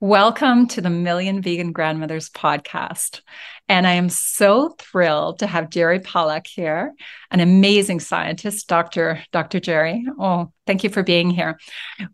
[0.00, 3.20] Welcome to the Million Vegan Grandmothers podcast.
[3.68, 6.92] And I am so thrilled to have Jerry Pollack here,
[7.30, 9.22] an amazing scientist, Dr.
[9.30, 9.60] Dr.
[9.60, 10.04] Jerry.
[10.18, 11.60] Oh, thank you for being here.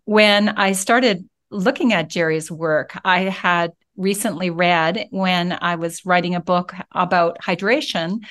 [0.04, 6.34] When I started looking at Jerry's work, I had recently read when I was writing
[6.34, 8.26] a book about hydration,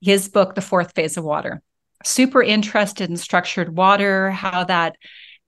[0.00, 1.60] his book, The Fourth Phase of Water.
[2.04, 4.96] Super interested in structured water, how that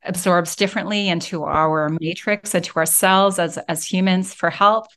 [0.04, 4.88] absorbs differently into our matrix, and to ourselves as, as humans for health.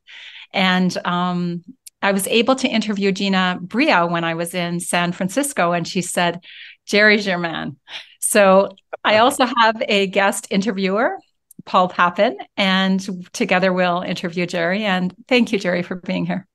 [0.53, 1.63] And um,
[2.01, 6.01] I was able to interview Gina Bria when I was in San Francisco, and she
[6.01, 6.43] said,
[6.85, 7.77] Jerry's your man.
[8.19, 11.17] So I also have a guest interviewer,
[11.65, 14.85] Paul Papin, and together we'll interview Jerry.
[14.85, 16.47] And thank you, Jerry, for being here.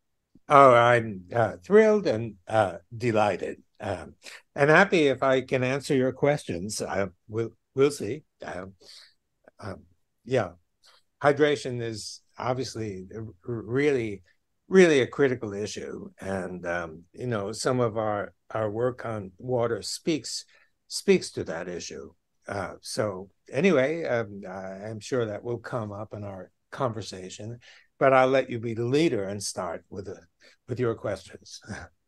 [0.49, 3.63] Oh, I'm uh, thrilled and uh, delighted.
[3.81, 4.15] Um,
[4.55, 6.81] and happy if I can answer your questions.
[6.81, 8.25] Uh, we'll, we'll see.
[8.45, 8.75] Um,
[9.61, 9.83] um,
[10.25, 10.51] yeah,
[11.23, 13.07] hydration is obviously
[13.45, 14.23] really,
[14.69, 19.83] really a critical issue, and um, you know some of our our work on water
[19.83, 20.45] speaks
[20.89, 22.11] speaks to that issue.
[22.49, 27.59] Uh, so anyway, um, I'm sure that will come up in our conversation,
[27.99, 30.09] but I'll let you be the leader and start with
[30.69, 31.61] with your questions.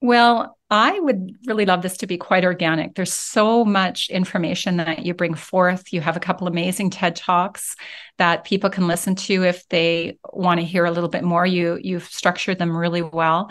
[0.00, 2.94] Well, I would really love this to be quite organic.
[2.94, 5.92] There's so much information that you bring forth.
[5.92, 7.74] You have a couple amazing TED Talks
[8.16, 11.44] that people can listen to if they want to hear a little bit more.
[11.44, 13.50] You you've structured them really well.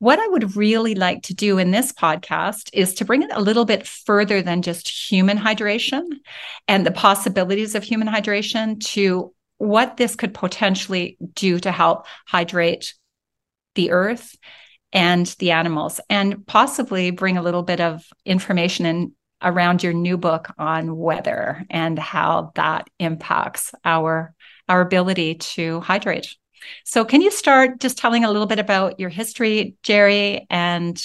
[0.00, 3.40] What I would really like to do in this podcast is to bring it a
[3.40, 6.02] little bit further than just human hydration
[6.68, 12.92] and the possibilities of human hydration to what this could potentially do to help hydrate
[13.76, 14.36] the earth
[14.94, 20.16] and the animals, and possibly bring a little bit of information in around your new
[20.16, 24.34] book on weather and how that impacts our
[24.68, 26.34] our ability to hydrate.
[26.84, 31.02] So, can you start just telling a little bit about your history, Jerry, and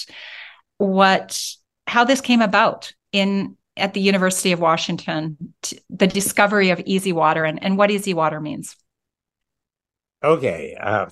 [0.78, 1.38] what
[1.86, 5.36] how this came about in at the University of Washington,
[5.88, 8.76] the discovery of easy water and, and what easy water means?
[10.22, 10.76] Okay.
[10.78, 11.06] Uh,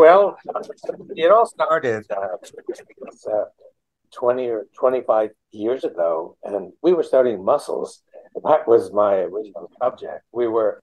[0.00, 0.36] well,
[1.14, 2.36] it all started uh,
[3.30, 3.44] uh,
[4.14, 8.02] 20 or 25 years ago, and we were studying muscles.
[8.44, 10.22] That was my original subject.
[10.32, 10.82] We were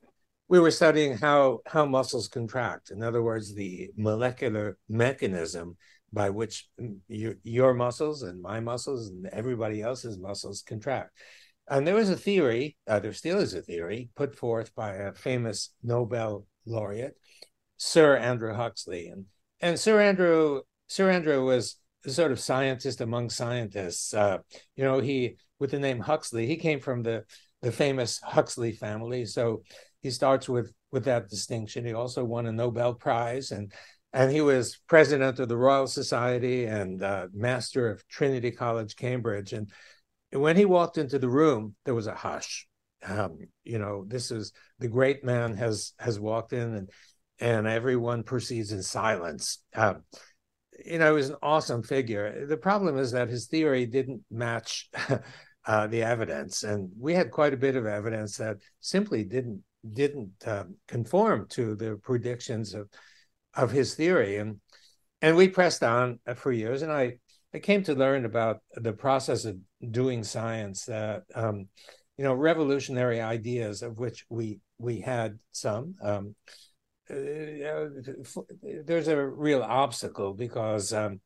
[0.50, 2.92] we were studying how how muscles contract.
[2.92, 5.78] In other words, the molecular mechanism
[6.14, 6.70] by which
[7.08, 11.12] your, your muscles and my muscles and everybody else's muscles contract.
[11.68, 15.14] And there was a theory, uh, there still is a theory, put forth by a
[15.14, 17.18] famous Nobel laureate
[17.78, 19.08] Sir Andrew Huxley.
[19.08, 19.26] And
[19.62, 24.14] and Sir Andrew Sir Andrew was a sort of scientist among scientists.
[24.14, 24.40] Uh,
[24.76, 27.24] you know, he with the name Huxley, he came from the
[27.62, 29.26] the famous Huxley family.
[29.26, 29.64] So
[30.02, 31.86] he starts with with that distinction.
[31.86, 33.72] He also won a Nobel Prize and
[34.14, 39.54] and he was president of the Royal Society and uh, master of Trinity College, Cambridge.
[39.54, 39.70] And
[40.32, 42.68] when he walked into the room, there was a hush.
[43.06, 46.90] Um, you know, this is the great man has has walked in, and
[47.40, 49.60] and everyone proceeds in silence.
[49.76, 50.04] Um,
[50.86, 52.46] you know, he was an awesome figure.
[52.46, 54.90] The problem is that his theory didn't match
[55.66, 60.32] uh, the evidence, and we had quite a bit of evidence that simply didn't didn't
[60.46, 62.90] um, conform to the predictions of
[63.56, 64.58] of his theory, and
[65.22, 66.82] and we pressed on for years.
[66.82, 67.18] And I
[67.54, 69.58] I came to learn about the process of
[69.92, 71.68] doing science that um,
[72.18, 75.96] you know revolutionary ideas of which we we had some.
[76.02, 76.36] Um,
[77.10, 81.20] there's a real obstacle because um,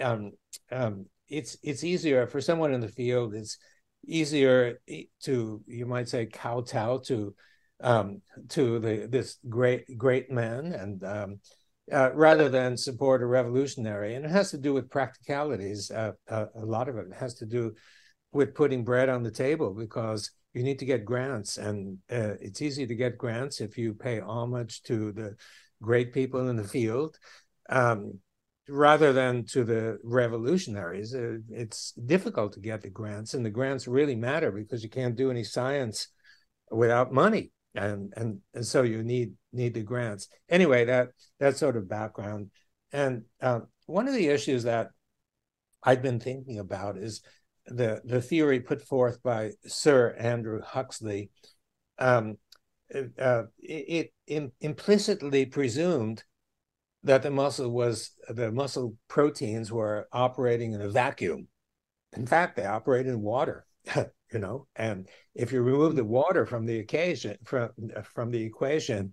[0.00, 0.32] um,
[0.70, 3.34] um, it's it's easier for someone in the field.
[3.34, 3.58] It's
[4.06, 4.78] easier
[5.24, 7.34] to you might say kowtow to
[7.80, 11.40] um, to the this great great man and um,
[11.90, 14.14] uh, rather than support a revolutionary.
[14.14, 15.90] And it has to do with practicalities.
[15.90, 17.74] Uh, uh, a lot of it has to do
[18.32, 22.62] with putting bread on the table because you need to get grants, and uh, it's
[22.62, 25.34] easy to get grants if you pay homage to the
[25.80, 27.18] great people in the field.
[27.68, 28.18] Um,
[28.68, 33.88] rather than to the revolutionaries, uh, it's difficult to get the grants, and the grants
[33.88, 36.08] really matter because you can't do any science
[36.70, 40.28] without money, and and, and so you need need the grants.
[40.48, 41.08] Anyway, that
[41.40, 42.50] that sort of background,
[42.92, 44.90] and um, one of the issues that
[45.82, 47.22] I've been thinking about is
[47.66, 51.30] the the theory put forth by Sir Andrew Huxley,
[51.98, 52.38] um,
[53.18, 56.24] uh, it, it implicitly presumed
[57.04, 61.48] that the muscle was the muscle proteins were operating in a vacuum.
[62.16, 63.66] In fact, they operate in water.
[64.32, 64.66] you know.
[64.76, 67.70] And if you remove the water from the occasion from
[68.04, 69.12] from the equation,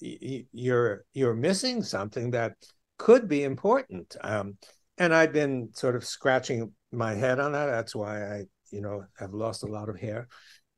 [0.00, 2.54] you're you're missing something that
[2.98, 4.16] could be important.
[4.22, 4.56] Um,
[4.98, 7.66] and I've been sort of scratching my head on that.
[7.66, 10.28] That's why I, you know, have lost a lot of hair.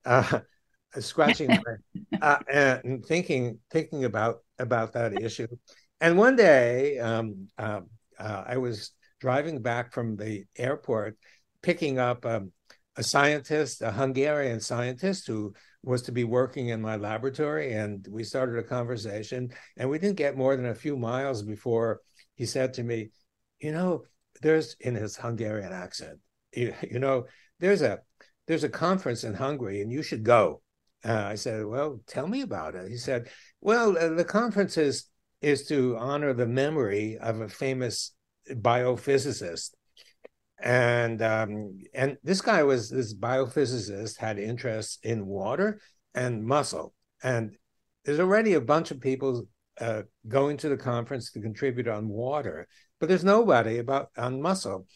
[0.04, 0.40] Uh,
[0.98, 5.46] scratching my, uh, and thinking thinking about about that issue.
[6.00, 7.80] And one day, um, uh,
[8.18, 11.16] uh, I was driving back from the airport,
[11.62, 12.52] picking up um,
[12.96, 15.54] a scientist, a Hungarian scientist who
[15.84, 19.50] was to be working in my laboratory, and we started a conversation.
[19.76, 22.00] And we didn't get more than a few miles before
[22.34, 23.10] he said to me,
[23.60, 24.04] "You know,
[24.42, 26.18] there's in his Hungarian accent,
[26.54, 27.26] you, you know,
[27.60, 28.00] there's a
[28.46, 30.62] there's a conference in Hungary, and you should go."
[31.04, 33.28] Uh, I said, "Well, tell me about it." He said,
[33.60, 35.06] "Well, uh, the conference is
[35.40, 38.12] is to honor the memory of a famous
[38.48, 39.70] biophysicist."
[40.60, 45.80] And um, and this guy was this biophysicist had interests in water
[46.14, 47.56] and muscle, and
[48.04, 49.46] there's already a bunch of people
[49.80, 52.68] uh, going to the conference to contribute on water,
[53.02, 54.86] but there's nobody about on muscle,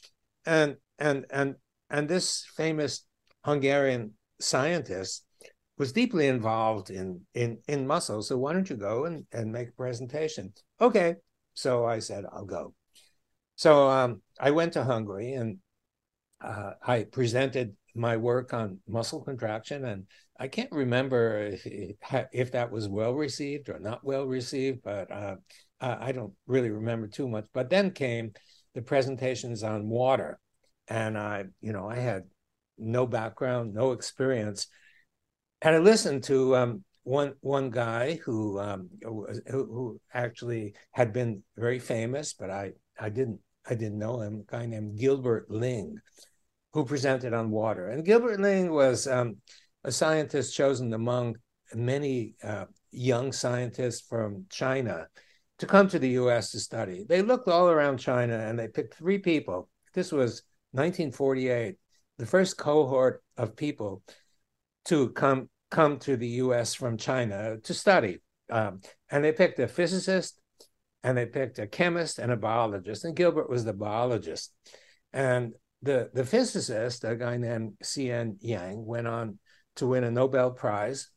[0.45, 1.57] and and and
[1.91, 3.05] and this famous
[3.45, 5.25] Hungarian scientist
[5.77, 8.23] was deeply involved in in in muscle.
[8.23, 10.53] So why don't you go and and make a presentation?
[10.81, 11.17] Okay,
[11.55, 12.75] so I said I'll go.
[13.57, 15.59] So um, I went to Hungary and
[16.41, 20.05] uh, I presented my work on muscle contraction, and
[20.39, 21.67] I can't remember if,
[22.33, 25.37] if that was well received or not well received, but uh,
[25.81, 27.47] I don't really remember too much.
[27.53, 28.33] But then came
[28.75, 30.39] the presentations on water,
[30.89, 32.25] and I, you know, I had
[32.79, 34.69] no background, no experience,
[35.63, 41.43] and I listened to um, one one guy who, um, who who actually had been
[41.57, 45.99] very famous, but I I didn't I didn't know him, a guy named Gilbert Ling,
[46.73, 47.89] who presented on water.
[47.89, 49.37] And Gilbert Ling was um,
[49.85, 51.37] a scientist chosen among
[51.75, 55.07] many uh, young scientists from China
[55.59, 57.05] to come to the US to study.
[57.09, 59.69] They looked all around China and they picked three people.
[59.95, 60.43] This was
[60.73, 61.77] 1948,
[62.19, 64.03] the first cohort of people
[64.87, 68.19] to come come to the US from China to study.
[68.51, 68.81] Um,
[69.11, 70.41] and they picked a physicist,
[71.03, 74.53] and they picked a chemist and a biologist, and Gilbert was the biologist.
[75.13, 78.39] And the, the physicist, a guy named C.N.
[78.41, 79.39] Yang, went on
[79.77, 81.09] to win a Nobel Prize.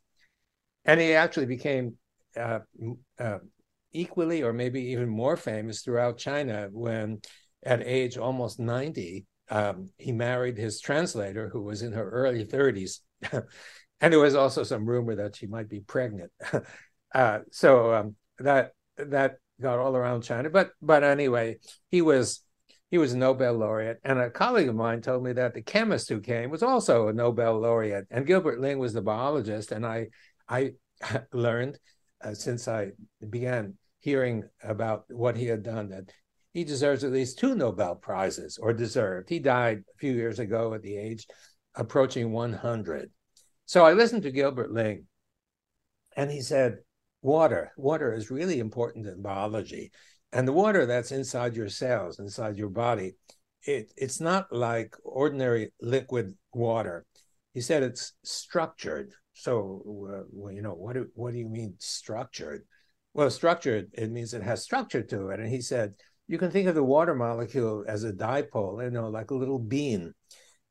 [0.85, 1.95] And he actually became
[2.37, 2.59] uh,
[3.19, 3.39] uh,
[3.91, 7.21] equally or maybe even more famous throughout China when,
[7.63, 12.99] at age almost 90, um, he married his translator, who was in her early 30s.
[13.31, 16.31] and there was also some rumor that she might be pregnant.
[17.15, 20.49] uh, so um, that that got all around China.
[20.49, 21.57] But but anyway,
[21.89, 22.41] he was
[22.91, 26.09] he was a Nobel laureate, and a colleague of mine told me that the chemist
[26.09, 29.71] who came was also a Nobel laureate, and Gilbert Ling was the biologist.
[29.71, 30.07] And I
[30.47, 30.73] I
[31.33, 31.77] learned
[32.23, 32.91] uh, since I
[33.29, 36.11] began hearing about what he had done that
[36.53, 39.29] he deserves at least two Nobel prizes, or deserved.
[39.29, 41.27] He died a few years ago at the age
[41.75, 43.11] approaching 100.
[43.65, 45.05] So I listened to Gilbert Ling,
[46.15, 46.79] and he said,
[47.21, 47.71] water.
[47.77, 49.91] Water is really important in biology.
[50.31, 53.15] And the water that's inside your cells, inside your body,
[53.63, 57.05] it, it's not like ordinary liquid water.
[57.53, 59.11] He said it's structured.
[59.39, 62.65] So, well, you know, what do, what do you mean structured?
[63.13, 65.39] Well, structured, it means it has structure to it.
[65.39, 65.93] And he said,
[66.27, 69.57] you can think of the water molecule as a dipole, you know, like a little
[69.57, 70.13] bean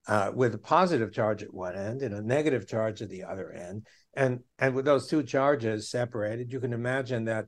[0.06, 3.50] uh, with a positive charge at one end and a negative charge at the other
[3.52, 3.86] end.
[4.14, 7.46] And, and with those two charges separated, you can imagine that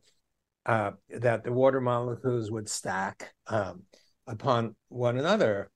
[0.67, 3.83] uh, that the water molecules would stack um,
[4.27, 5.71] upon one another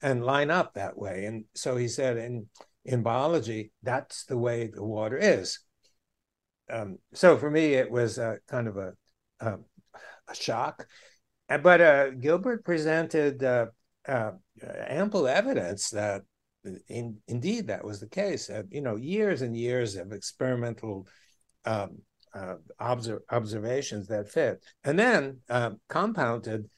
[0.00, 1.24] and line up that way.
[1.24, 2.46] And so he said in
[2.88, 5.60] in biology, that's the way the water is.
[6.70, 8.18] Um, so for me, it was
[8.48, 8.92] kind of a,
[9.40, 9.58] a,
[10.28, 10.86] a shock.
[11.48, 13.66] But uh, Gilbert presented uh,
[14.06, 14.32] uh,
[14.86, 16.22] ample evidence that
[16.88, 18.50] in, indeed that was the case.
[18.70, 21.06] you know, years and years of experimental
[21.64, 21.98] um,
[22.34, 26.68] uh, obser- observations that fit, and then uh, compounded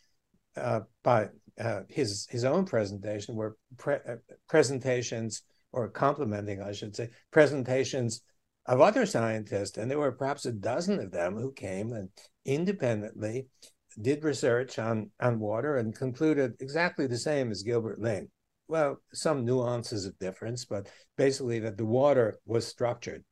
[0.57, 1.29] uh, by
[1.61, 4.17] uh, his his own presentation, were pre- uh,
[4.49, 8.23] presentations or complementing, I should say, presentations
[8.67, 12.09] of other scientists, and there were perhaps a dozen of them who came and
[12.45, 13.47] independently
[14.01, 18.29] did research on on water and concluded exactly the same as Gilbert Ling.
[18.69, 23.25] Well, some nuances of difference, but basically that the water was structured.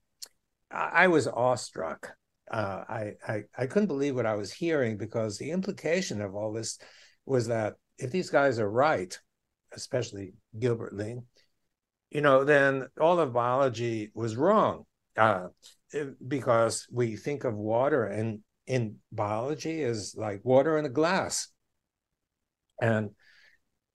[0.71, 2.13] I, I was awestruck.
[2.51, 6.53] Uh, I, I I couldn't believe what I was hearing because the implication of all
[6.53, 6.79] this
[7.27, 9.17] was that if these guys are right,
[9.73, 11.25] especially Gilbert Ling,
[12.11, 14.85] you know, then all of biology was wrong
[15.17, 15.49] uh,
[16.27, 21.49] because we think of water and in biology as like water in a glass,
[22.81, 23.11] and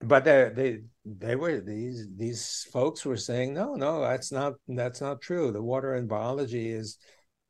[0.02, 5.02] but they they they were these these folks were saying no no that's not that's
[5.02, 5.52] not true.
[5.52, 6.98] The water in biology is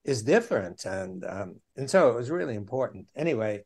[0.04, 0.86] is different.
[0.86, 3.08] And um, and so it was really important.
[3.16, 3.64] Anyway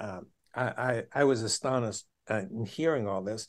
[0.00, 3.46] um, I, I, I was astonished in hearing all this.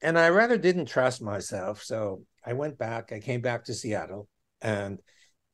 [0.00, 1.82] And I rather didn't trust myself.
[1.82, 4.28] So I went back I came back to Seattle
[4.60, 5.00] and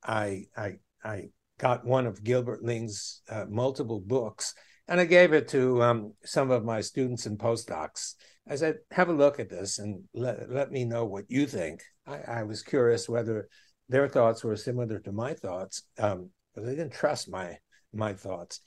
[0.04, 0.74] I I
[1.04, 1.28] I
[1.58, 4.54] got one of Gilbert Ling's uh, multiple books
[4.88, 8.14] and I gave it to um, some of my students and postdocs
[8.48, 11.82] I said, have a look at this and let, let me know what you think.
[12.06, 13.48] I, I was curious whether
[13.88, 17.58] their thoughts were similar to my thoughts, um, but they didn't trust my
[17.92, 18.60] my thoughts.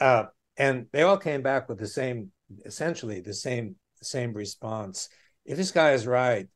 [0.00, 0.24] Uh,
[0.56, 2.30] and they all came back with the same,
[2.64, 5.08] essentially the same same response.
[5.44, 6.48] If this guy is right,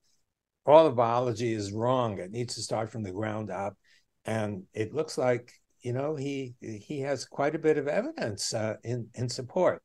[0.67, 2.19] all of biology is wrong.
[2.19, 3.77] It needs to start from the ground up,
[4.25, 8.77] and it looks like you know he he has quite a bit of evidence uh,
[8.85, 9.83] in in support.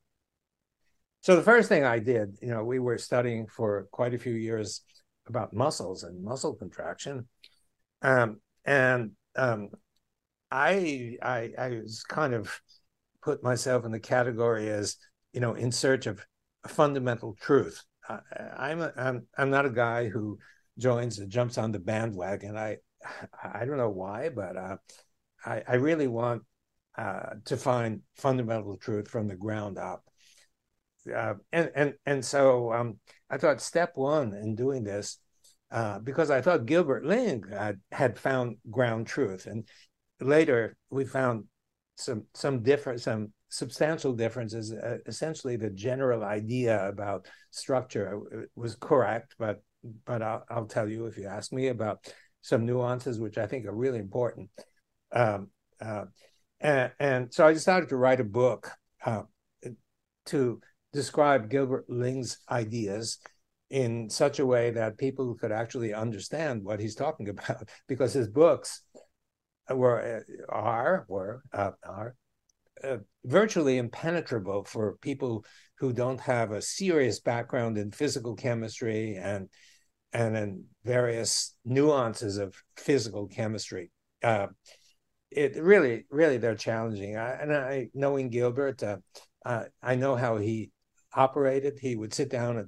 [1.21, 4.33] So the first thing I did, you know, we were studying for quite a few
[4.33, 4.81] years
[5.27, 7.27] about muscles and muscle contraction,
[8.03, 9.69] um, and um,
[10.51, 12.61] I, I I was kind of
[13.23, 14.97] put myself in the category as
[15.33, 16.23] you know in search of
[16.63, 17.83] a fundamental truth.
[18.07, 18.19] I,
[18.57, 20.37] I'm a, I'm I'm not a guy who
[20.77, 22.57] joins and jumps on the bandwagon.
[22.57, 22.77] I
[23.43, 24.77] I don't know why, but uh,
[25.45, 26.43] I I really want
[26.97, 30.05] uh, to find fundamental truth from the ground up
[31.13, 35.19] uh, and and and so um, I thought step one in doing this,
[35.71, 37.43] uh, because I thought Gilbert Ling
[37.91, 39.67] had, found ground truth, and
[40.19, 41.45] later we found
[41.95, 44.71] some some different some substantial differences.
[44.71, 48.19] Uh, essentially, the general idea about structure
[48.55, 49.61] was correct, but
[50.05, 52.05] but I'll, I'll tell you if you ask me about
[52.41, 54.49] some nuances which I think are really important.
[55.11, 55.49] Um,
[55.81, 56.05] uh,
[56.59, 58.71] and, and, so I decided to write a book
[59.05, 59.23] uh,
[60.27, 60.61] to
[60.93, 63.19] describe Gilbert Ling's ideas
[63.69, 68.27] in such a way that people could actually understand what he's talking about, because his
[68.27, 68.81] books
[69.69, 72.15] were are were uh, are
[72.83, 75.43] uh, virtually impenetrable for people
[75.79, 79.49] who don't have a serious background in physical chemistry and
[80.15, 83.91] and in various nuances of physical chemistry.
[84.23, 84.47] Uh,
[85.29, 87.17] it really, really, they're challenging.
[87.17, 90.71] I, and I, knowing Gilbert, uh, I know how he
[91.13, 91.79] operated.
[91.81, 92.65] He would sit down at,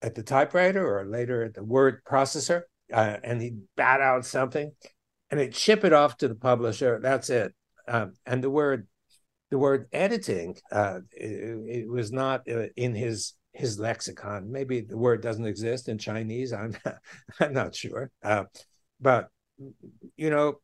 [0.00, 2.62] at the typewriter or later at the word processor,
[2.92, 4.70] uh, and he'd bat out something,
[5.28, 7.00] and he'd ship it off to the publisher.
[7.02, 7.52] That's it.
[7.88, 8.86] Um, and the word,
[9.50, 14.50] the word editing, uh, it, it, was not uh, in his his lexicon.
[14.50, 16.52] Maybe the word doesn't exist in Chinese.
[16.52, 16.76] I'm
[17.40, 18.10] I'm not sure.
[18.22, 18.44] Uh,
[19.00, 19.28] but
[20.16, 20.60] you know,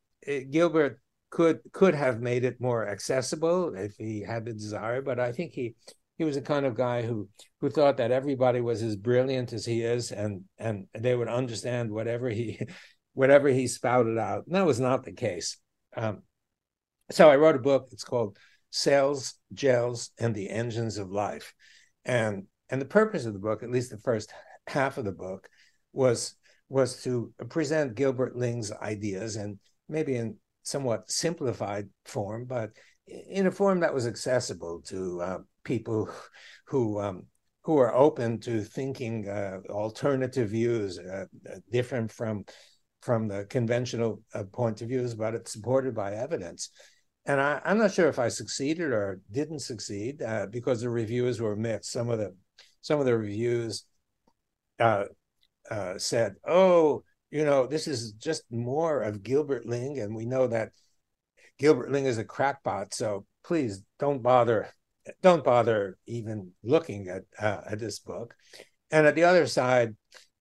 [0.49, 5.01] Gilbert could could have made it more accessible if he had the desire.
[5.01, 5.75] But I think he
[6.17, 7.29] he was the kind of guy who
[7.61, 11.91] who thought that everybody was as brilliant as he is and and they would understand
[11.91, 12.59] whatever he
[13.13, 15.57] whatever he spouted out and that was not the case
[15.95, 16.21] um,
[17.09, 18.37] so i wrote a book it's called
[18.69, 21.53] cells gels and the engines of life
[22.05, 24.31] and and the purpose of the book at least the first
[24.67, 25.49] half of the book
[25.93, 26.35] was
[26.69, 29.57] was to present gilbert ling's ideas and
[29.87, 32.71] maybe in somewhat simplified form but
[33.07, 36.09] in a form that was accessible to uh, people
[36.65, 37.23] who um,
[37.67, 41.25] who are open to thinking uh, alternative views, uh,
[41.69, 42.45] different from
[43.01, 46.69] from the conventional uh, point of views, but it's supported by evidence.
[47.25, 51.41] And I, am not sure if I succeeded or didn't succeed uh, because the reviews
[51.41, 51.91] were mixed.
[51.91, 52.33] Some of the
[52.87, 53.83] some of the reviews
[54.79, 55.03] uh,
[55.69, 60.47] uh, said, "Oh, you know, this is just more of Gilbert Ling, and we know
[60.47, 60.71] that
[61.59, 64.69] Gilbert Ling is a crackpot, so please don't bother
[65.21, 68.33] don't bother even looking at uh, at this book.
[68.89, 69.97] And at the other side,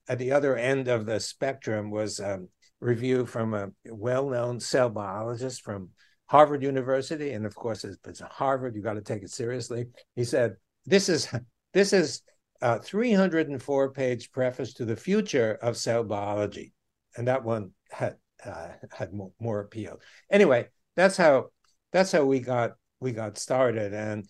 [0.09, 2.45] at the other end of the spectrum, was a
[2.79, 5.91] review from a well-known cell biologist from
[6.27, 9.87] Harvard University, and of course, if it's Harvard, you got to take it seriously.
[10.15, 11.29] He said, "This is
[11.75, 12.23] this is
[12.63, 16.73] a 304 page preface to the future of cell biology,"
[17.17, 20.01] and that one had uh, had more, more appeal.
[20.31, 21.47] Anyway, that's how
[21.93, 24.27] that's how we got we got started, and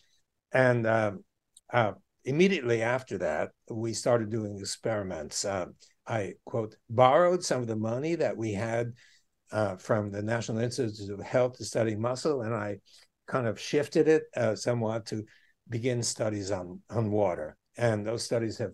[0.53, 1.13] and uh,
[1.73, 1.93] uh,
[2.25, 5.45] immediately after that, we started doing experiments.
[5.45, 5.67] Uh,
[6.07, 8.93] I quote borrowed some of the money that we had
[9.51, 12.79] uh, from the National Institute of Health to study muscle, and I
[13.27, 15.25] kind of shifted it uh, somewhat to
[15.69, 17.57] begin studies on on water.
[17.77, 18.73] And those studies have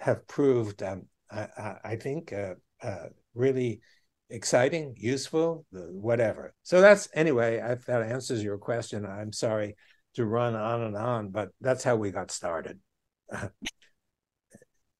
[0.00, 3.80] have proved, um, I, I, think, uh, uh, really
[4.28, 6.52] exciting, useful, whatever.
[6.62, 7.56] So that's anyway.
[7.64, 9.76] If that answers your question, I'm sorry
[10.14, 12.78] to run on and on, but that's how we got started.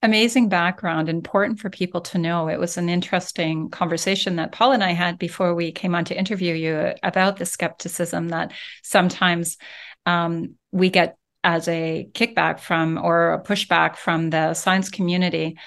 [0.02, 2.48] Amazing background, important for people to know.
[2.48, 6.18] It was an interesting conversation that Paul and I had before we came on to
[6.18, 9.56] interview you about the skepticism that sometimes
[10.04, 15.58] um, we get as a kickback from or a pushback from the science community.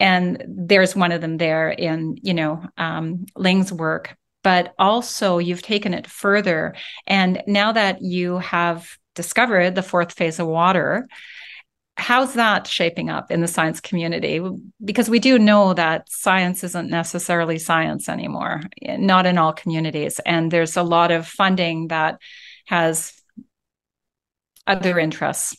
[0.00, 4.16] And there's one of them there in you know um, ling's work.
[4.42, 6.74] But also you've taken it further.
[7.06, 11.08] And now that you have discovered the fourth phase of water
[11.96, 14.40] how's that shaping up in the science community?
[14.84, 20.20] Because we do know that science isn't necessarily science anymore not in all communities.
[20.20, 22.20] And there's a lot of funding that
[22.66, 23.12] has
[24.66, 25.56] other interests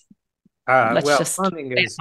[0.67, 1.97] uh, Let's well funding is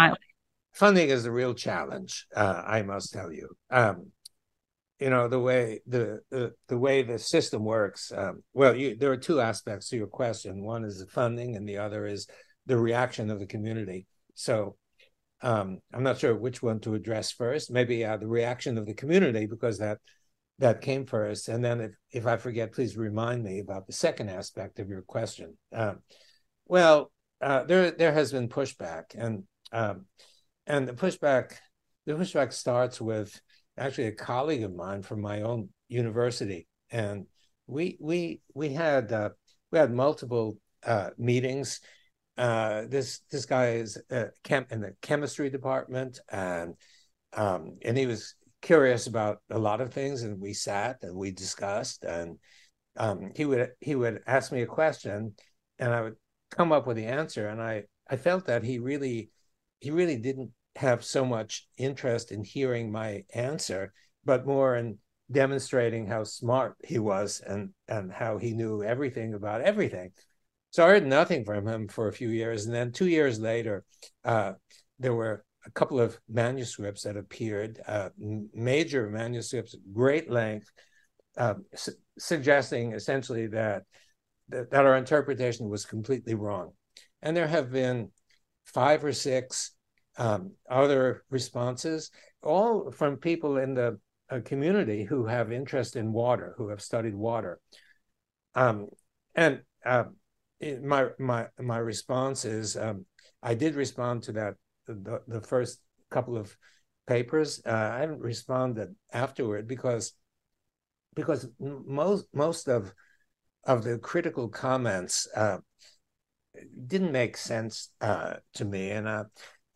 [0.73, 2.27] funding is a real challenge.
[2.35, 3.49] Uh, I must tell you.
[3.71, 4.11] Um,
[4.99, 8.13] you know the way the the, the way the system works.
[8.15, 10.65] Um, well, you, there are two aspects to your question.
[10.65, 12.27] One is the funding, and the other is
[12.67, 14.07] the reaction of the community.
[14.35, 14.77] So.
[15.43, 17.71] Um, I'm not sure which one to address first.
[17.71, 19.99] Maybe uh, the reaction of the community, because that
[20.59, 21.51] that came first.
[21.51, 25.03] And then, if, if I forget, please remind me about the second aspect of your
[25.03, 25.59] question.
[25.71, 25.99] Um,
[26.67, 30.07] well, uh, there there has been pushback, and um,
[30.67, 31.53] and the pushback
[32.07, 33.41] the pushback starts with
[33.77, 36.67] actually a colleague of mine from my own university.
[36.91, 37.27] And
[37.67, 39.31] we we we had uh,
[39.71, 41.81] we had multiple uh, meetings.
[42.37, 46.75] Uh, this this guy is uh, chem- in the chemistry department and
[47.33, 51.31] um, and he was curious about a lot of things and we sat and we
[51.31, 52.39] discussed and
[52.97, 55.35] um, he would he would ask me a question
[55.79, 56.15] and I would
[56.57, 59.31] come up with the answer and I I felt that he really
[59.81, 63.93] he really didn't have so much interest in hearing my answer,
[64.25, 64.99] but more in
[65.31, 70.11] demonstrating how smart he was and and how he knew everything about everything.
[70.71, 73.85] So I heard nothing from him for a few years, and then two years later,
[74.25, 74.55] uh,
[74.99, 78.11] there were a couple of manuscripts that appeared, uh,
[78.53, 80.71] major manuscripts, great length,
[81.37, 83.85] uh, su- suggesting essentially that,
[84.49, 86.73] that that our interpretation was completely wrong.
[87.23, 88.11] And there have been
[88.65, 89.73] five or six
[90.17, 92.11] um, other responses,
[92.43, 93.99] all from people in the
[94.31, 97.61] uh, community who have interest in water, who have studied water.
[98.55, 98.89] Um,
[99.35, 100.05] and uh,
[100.83, 103.07] my my my response is um,
[103.43, 104.55] I did respond to that
[104.87, 105.81] the, the first
[106.11, 106.57] couple of
[107.07, 107.61] papers.
[107.67, 110.13] Uh, I haven't responded afterward because
[111.15, 112.93] because most most of
[113.67, 115.59] of the critical comments uh,
[116.87, 119.25] didn't make sense uh, to me, and uh,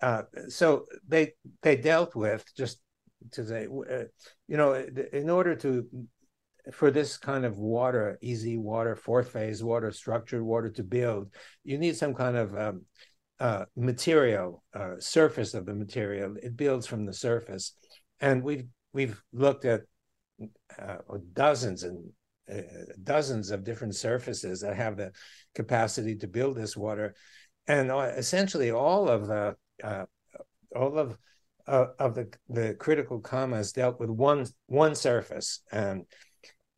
[0.01, 2.81] uh, so they they dealt with just
[3.33, 4.05] to say, uh,
[4.47, 4.75] you know,
[5.13, 5.87] in order to
[6.73, 11.33] for this kind of water, easy water, fourth phase water, structured water to build,
[11.65, 12.83] you need some kind of um,
[13.41, 16.37] uh, material, uh, surface of the material.
[16.43, 17.75] It builds from the surface,
[18.21, 19.83] and we've we've looked at
[20.79, 20.97] uh,
[21.33, 22.11] dozens and
[22.53, 22.63] uh,
[23.03, 25.13] dozens of different surfaces that have the
[25.55, 27.15] capacity to build this water,
[27.67, 30.05] and uh, essentially all of the uh,
[30.75, 31.19] all of
[31.67, 36.05] uh, of the the critical comments dealt with one one surface, and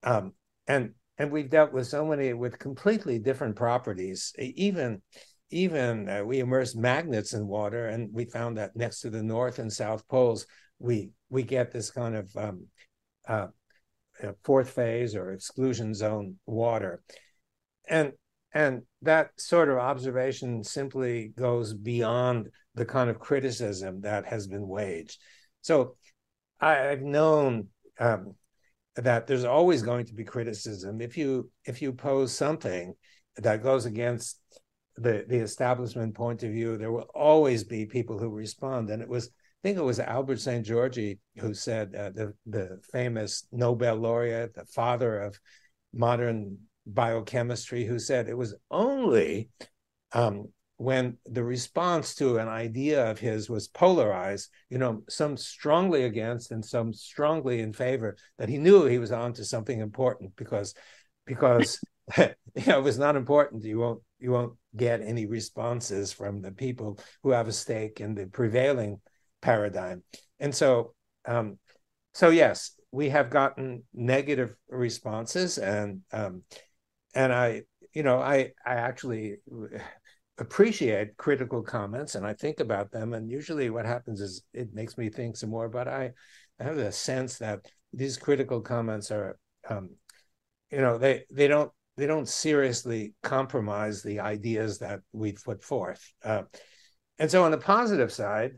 [0.02, 0.32] um,
[0.66, 4.32] and and we've dealt with so many with completely different properties.
[4.38, 5.02] Even
[5.50, 9.58] even uh, we immerse magnets in water, and we found that next to the north
[9.58, 10.46] and south poles,
[10.78, 12.66] we we get this kind of um,
[13.28, 13.46] uh,
[14.44, 17.02] fourth phase or exclusion zone water,
[17.88, 18.12] and
[18.52, 24.66] and that sort of observation simply goes beyond the kind of criticism that has been
[24.66, 25.18] waged.
[25.60, 25.96] So
[26.60, 28.34] I've known um,
[28.96, 32.94] that there's always going to be criticism if you if you pose something
[33.36, 34.40] that goes against
[34.96, 36.76] the the establishment point of view.
[36.76, 39.30] There will always be people who respond, and it was I
[39.62, 45.20] think it was Albert Szent-Györgyi who said uh, the the famous Nobel laureate, the father
[45.20, 45.38] of
[45.92, 49.48] modern biochemistry, who said it was only
[50.12, 56.04] um, when the response to an idea of his was polarized, you know, some strongly
[56.04, 60.74] against and some strongly in favor, that he knew he was onto something important because
[61.26, 61.78] because
[62.18, 62.26] you
[62.66, 66.98] know, it was not important, you won't you won't get any responses from the people
[67.22, 69.00] who have a stake in the prevailing
[69.40, 70.02] paradigm.
[70.38, 70.94] And so
[71.26, 71.58] um,
[72.12, 76.42] so yes, we have gotten negative responses and um,
[77.14, 79.36] and I you know I I actually
[80.40, 83.12] appreciate critical comments and I think about them.
[83.12, 85.68] And usually what happens is it makes me think some more.
[85.68, 86.10] But I,
[86.58, 89.90] I have the sense that these critical comments are, um,
[90.70, 96.02] you know, they they don't they don't seriously compromise the ideas that we've put forth.
[96.24, 96.42] Uh,
[97.18, 98.52] and so on the positive side,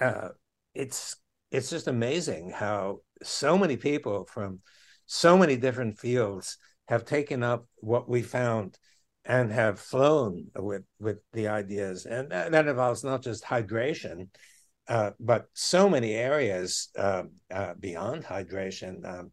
[0.00, 0.28] uh,
[0.74, 1.16] it's
[1.50, 4.60] it's just amazing how so many people from
[5.06, 6.58] so many different fields
[6.88, 8.78] have taken up what we found
[9.24, 12.06] and have flown with with the ideas.
[12.06, 14.28] And that involves not just hydration
[14.88, 19.32] uh, but so many areas uh, uh, beyond hydration um,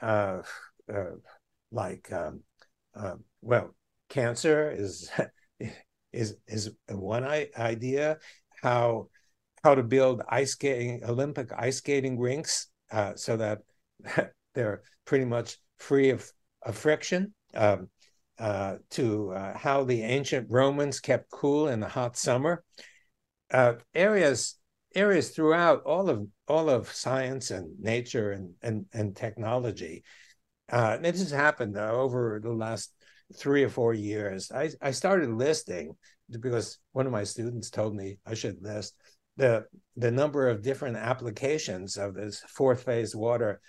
[0.00, 0.42] uh,
[0.92, 1.16] uh,
[1.72, 2.40] like um,
[3.42, 3.74] well
[4.08, 5.10] cancer is
[6.12, 8.18] is is one idea
[8.62, 9.08] how
[9.66, 12.68] how to build ice skating olympic ice skating rinks
[13.16, 13.58] so that
[14.54, 16.30] they're pretty much free of,
[16.62, 17.88] of friction um,
[18.38, 22.62] uh, to uh, how the ancient Romans kept cool in the hot summer.
[23.50, 24.56] Uh, areas
[24.94, 30.02] areas throughout all of all of science and nature and and, and technology.
[30.70, 32.92] Uh, this has happened over the last
[33.36, 34.50] three or four years.
[34.50, 35.96] I, I started listing
[36.28, 38.96] because one of my students told me I should list
[39.36, 43.60] the the number of different applications of this fourth phase water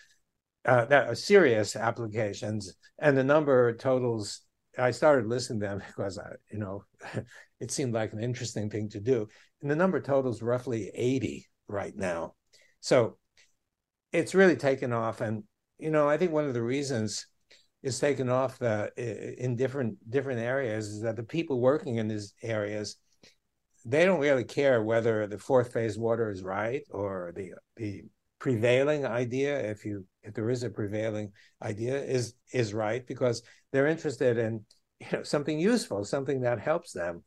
[0.65, 4.41] uh, that are serious applications, and the number totals.
[4.79, 6.83] I started listening to them because I, you know,
[7.59, 9.27] it seemed like an interesting thing to do,
[9.61, 12.35] and the number totals roughly eighty right now.
[12.79, 13.17] So
[14.11, 15.43] it's really taken off, and
[15.79, 17.27] you know, I think one of the reasons
[17.83, 22.33] it's taken off uh, in different different areas is that the people working in these
[22.43, 22.97] areas
[23.87, 28.03] they don't really care whether the fourth phase water is right or the the
[28.39, 31.31] prevailing idea, if you if there is a prevailing
[31.63, 34.65] idea, is is right because they're interested in
[34.99, 37.23] you know something useful, something that helps them.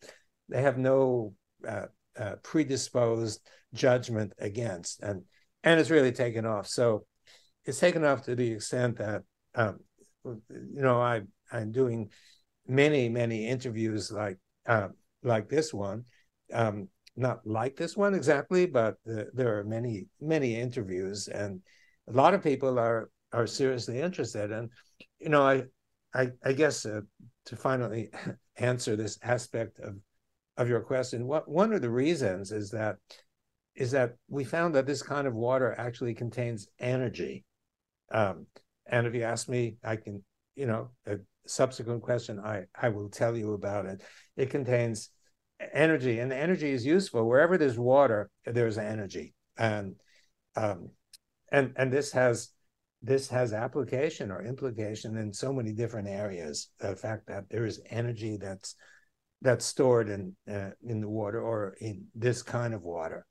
[0.49, 1.35] They have no
[1.66, 1.87] uh,
[2.18, 3.40] uh, predisposed
[3.73, 5.23] judgment against, and
[5.64, 6.66] and it's really taken off.
[6.66, 7.07] So
[7.64, 9.23] it's taken off to the extent that
[9.55, 9.79] um,
[10.25, 12.11] you know I I'm doing
[12.66, 14.88] many many interviews like uh,
[15.23, 16.05] like this one.
[16.53, 21.61] Um, not like this one exactly, but uh, there are many many interviews, and
[22.09, 24.51] a lot of people are are seriously interested.
[24.51, 24.71] And
[25.19, 25.65] you know, I
[26.15, 27.01] I, I guess uh,
[27.47, 28.11] to finally
[28.57, 29.97] answer this aspect of
[30.57, 32.97] of your question, what one of the reasons is that
[33.75, 37.45] is that we found that this kind of water actually contains energy.
[38.13, 38.47] Um,
[38.87, 40.23] and if you ask me, I can,
[40.57, 44.03] you know, a subsequent question, I I will tell you about it.
[44.37, 45.11] It contains
[45.73, 48.31] energy, and the energy is useful wherever there's water.
[48.44, 49.94] There's energy, and
[50.57, 50.90] um,
[51.53, 52.51] and and this has
[53.03, 56.68] this has application or implication in so many different areas.
[56.79, 58.75] The fact that there is energy that's
[59.42, 63.27] that's stored in uh, in the water or in this kind of water.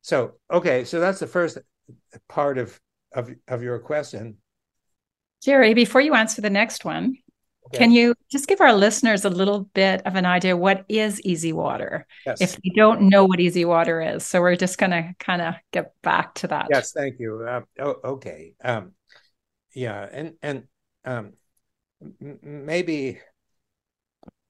[0.00, 1.58] So okay, so that's the first
[2.28, 2.78] part of
[3.14, 4.38] of of your question.
[5.42, 7.16] Jerry, before you answer the next one,
[7.72, 7.78] Okay.
[7.78, 11.54] Can you just give our listeners a little bit of an idea what is easy
[11.54, 12.40] water yes.
[12.42, 14.26] if they don't know what easy water is?
[14.26, 16.66] So we're just going to kind of get back to that.
[16.70, 17.46] Yes, thank you.
[17.48, 18.52] Uh, oh, okay.
[18.62, 18.92] Um,
[19.74, 20.64] yeah, and and
[21.06, 21.32] um,
[22.20, 23.20] maybe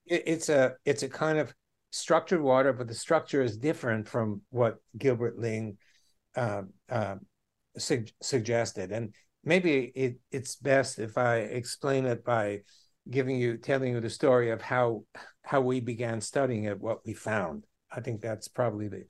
[0.06, 1.54] it, it's a it's a kind of
[1.90, 5.78] structured water, but the structure is different from what Gilbert Ling
[6.34, 7.16] uh, uh,
[7.78, 12.62] su- suggested, and maybe it, it's best if I explain it by
[13.10, 15.04] giving you telling you the story of how
[15.44, 17.64] how we began studying it what we found.
[17.90, 19.04] I think that's probably the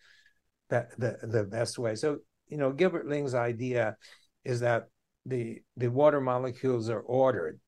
[0.71, 1.95] that the, the best way.
[1.95, 3.97] So you know gilbert ling's idea
[4.45, 4.89] is that
[5.27, 7.61] the the water molecules are ordered.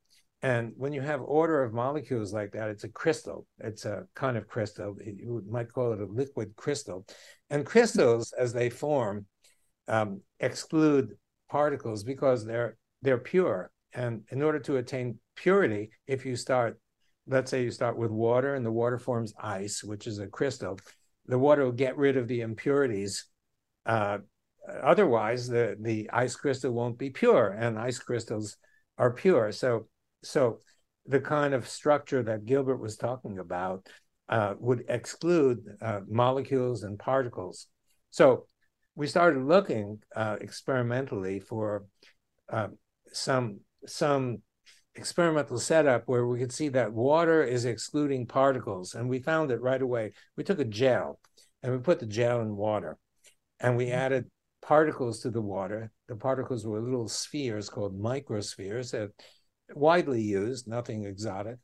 [0.43, 3.47] And when you have order of molecules like that it's a crystal.
[3.59, 4.97] It's a kind of crystal.
[5.03, 7.07] You might call it a liquid crystal.
[7.49, 9.27] And crystals as they form
[9.89, 11.17] um, exclude
[11.51, 13.71] particles because they're they're pure.
[13.93, 16.79] And in order to attain purity, if you start,
[17.27, 20.79] let's say you start with water and the water forms ice, which is a crystal,
[21.27, 23.27] the water will get rid of the impurities.
[23.87, 24.19] Uh,
[24.83, 28.57] otherwise, the, the ice crystal won't be pure, and ice crystals
[28.99, 29.53] are pure.
[29.53, 29.89] So,
[30.23, 30.61] so
[31.07, 33.87] the kind of structure that Gilbert was talking about
[34.29, 37.67] uh, would exclude uh, molecules and particles.
[38.11, 38.47] So
[38.95, 41.85] we started looking uh, experimentally for
[42.51, 42.69] uh,
[43.13, 44.39] some some
[44.97, 48.95] experimental setup where we could see that water is excluding particles.
[48.95, 50.13] And we found it right away.
[50.37, 51.19] We took a gel
[51.63, 52.99] and we put the gel in water
[53.61, 53.95] and we mm-hmm.
[53.95, 54.31] added
[54.63, 55.91] particles to the water.
[56.09, 59.11] The particles were little spheres called microspheres that
[59.75, 61.57] widely used, nothing exotic.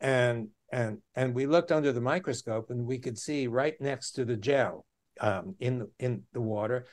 [0.00, 4.24] And and and we looked under the microscope and we could see right next to
[4.24, 4.86] the gel
[5.20, 6.86] um, in in the water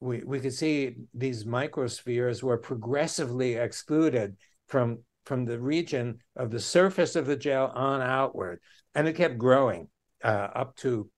[0.00, 4.36] we, we could see these microspheres were progressively excluded
[4.68, 8.60] from from the region of the surface of the gel on outward.
[8.94, 9.88] And it kept growing
[10.24, 11.08] uh, up to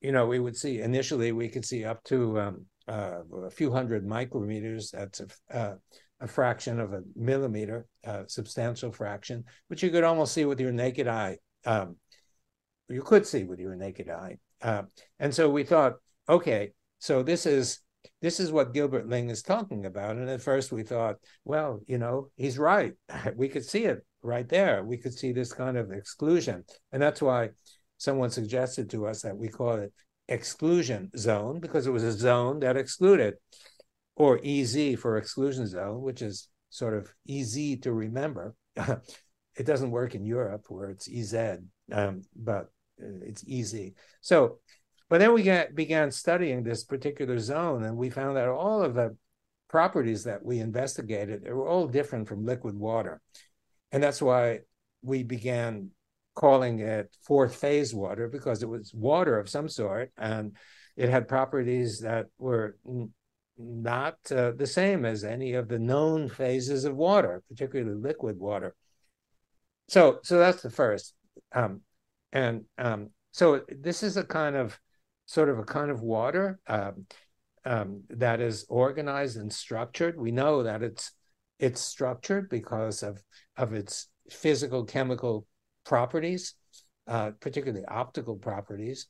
[0.00, 3.72] you know we would see initially we could see up to um, uh, a few
[3.72, 4.90] hundred micrometers.
[4.92, 5.74] That's a, uh,
[6.20, 10.72] a fraction of a millimeter a substantial fraction which you could almost see with your
[10.72, 11.96] naked eye um,
[12.88, 14.82] you could see with your naked eye uh,
[15.18, 15.94] and so we thought
[16.28, 17.80] okay so this is
[18.24, 20.16] this is what Gilbert Ling is talking about.
[20.16, 22.94] And at first we thought, well, you know, he's right.
[23.36, 24.82] We could see it right there.
[24.82, 26.64] We could see this kind of exclusion.
[26.90, 27.50] And that's why
[27.98, 29.92] someone suggested to us that we call it
[30.28, 33.34] exclusion zone because it was a zone that excluded,
[34.16, 38.54] or EZ for exclusion zone, which is sort of easy to remember.
[38.76, 41.58] it doesn't work in Europe where it's EZ,
[41.92, 43.96] um, but it's easy.
[44.22, 44.60] So
[45.08, 48.94] but then we get, began studying this particular zone, and we found that all of
[48.94, 49.16] the
[49.68, 53.20] properties that we investigated were all different from liquid water,
[53.92, 54.60] and that's why
[55.02, 55.90] we began
[56.34, 60.56] calling it fourth phase water because it was water of some sort, and
[60.96, 62.76] it had properties that were
[63.56, 68.74] not uh, the same as any of the known phases of water, particularly liquid water.
[69.88, 71.14] So, so that's the first,
[71.52, 71.82] um,
[72.32, 74.78] and um, so this is a kind of
[75.26, 77.06] sort of a kind of water um,
[77.64, 80.18] um, that is organized and structured.
[80.18, 81.12] We know that it's
[81.58, 83.22] it's structured because of
[83.56, 85.46] of its physical chemical
[85.84, 86.54] properties,
[87.06, 89.06] uh, particularly optical properties,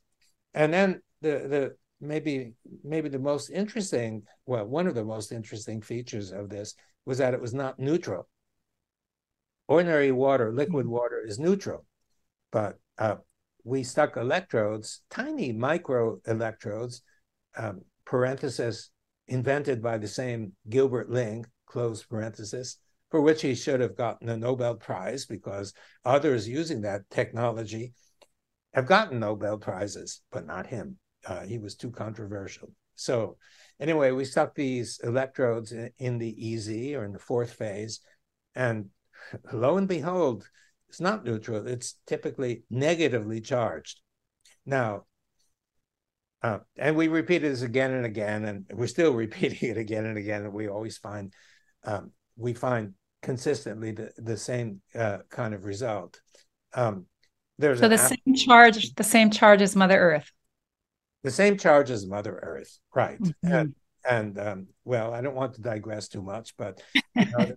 [0.53, 5.81] and then the the maybe maybe the most interesting well one of the most interesting
[5.81, 6.75] features of this
[7.05, 8.27] was that it was not neutral.
[9.67, 11.85] Ordinary water, liquid water, is neutral,
[12.51, 13.15] but uh,
[13.65, 17.01] we stuck electrodes, tiny micro electrodes,
[17.57, 18.91] um, parenthesis,
[19.27, 22.77] invented by the same Gilbert Ling, close parenthesis,
[23.09, 25.73] for which he should have gotten a Nobel Prize because
[26.05, 27.93] others using that technology
[28.75, 30.97] have gotten Nobel Prizes, but not him.
[31.25, 32.71] Uh, he was too controversial.
[32.93, 33.37] So,
[33.79, 37.99] anyway, we stuck these electrodes in, in the EZ or in the fourth phase,
[38.53, 38.89] and
[39.51, 40.47] lo and behold,
[40.89, 44.01] it's not neutral, it's typically negatively charged.
[44.65, 45.03] Now,
[46.41, 50.17] uh, and we repeat this again and again, and we're still repeating it again and
[50.17, 50.43] again.
[50.43, 51.33] And we always find
[51.83, 56.19] um, we find consistently the, the same uh, kind of result.
[56.73, 57.05] Um,
[57.57, 60.31] there's so the app- same charge, the same charge as Mother Earth.
[61.23, 63.19] The same charge as Mother Earth, right?
[63.19, 63.51] Mm-hmm.
[63.51, 63.75] And,
[64.07, 66.81] and um, well, I don't want to digress too much, but
[67.15, 67.51] you know,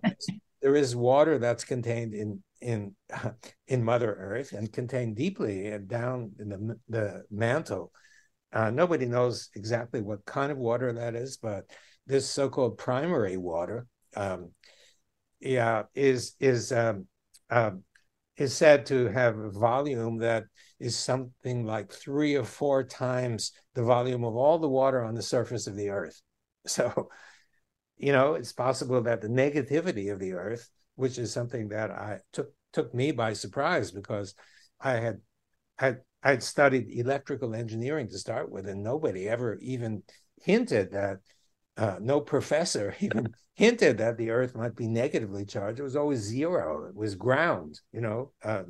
[0.61, 2.95] there is water that's contained in in
[3.67, 7.91] in Mother Earth and contained deeply down in the the mantle.
[8.51, 11.65] Uh, nobody knows exactly what kind of water that is, but
[12.07, 14.51] this so-called primary water, um,
[15.39, 17.07] yeah, is is um,
[17.49, 17.83] um,
[18.37, 20.45] is said to have a volume that
[20.79, 25.21] is something like three or four times the volume of all the water on the
[25.21, 26.21] surface of the Earth.
[26.65, 27.09] So
[27.99, 32.19] you know, it's possible that the negativity of the earth, which is something that I
[32.33, 34.35] took took me by surprise because
[34.81, 35.21] I had
[35.77, 40.03] had I'd studied electrical engineering to start with, and nobody ever even
[40.41, 41.19] hinted that
[41.77, 45.79] uh, no professor even hinted that the Earth might be negatively charged.
[45.79, 46.87] It was always zero.
[46.89, 48.33] It was ground, you know.
[48.43, 48.63] Uh,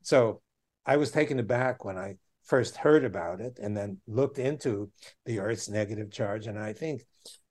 [0.00, 0.40] so
[0.86, 4.90] I was taken aback when I first heard about it, and then looked into
[5.26, 6.46] the Earth's negative charge.
[6.46, 7.02] And I think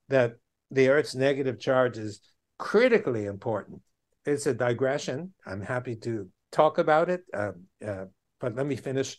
[0.10, 0.38] that
[0.72, 2.20] the Earth's negative charge is
[2.58, 3.84] critically important.
[4.26, 5.34] It's a digression.
[5.46, 7.52] I'm happy to talk about it, uh,
[7.86, 8.06] uh,
[8.40, 9.18] but let me finish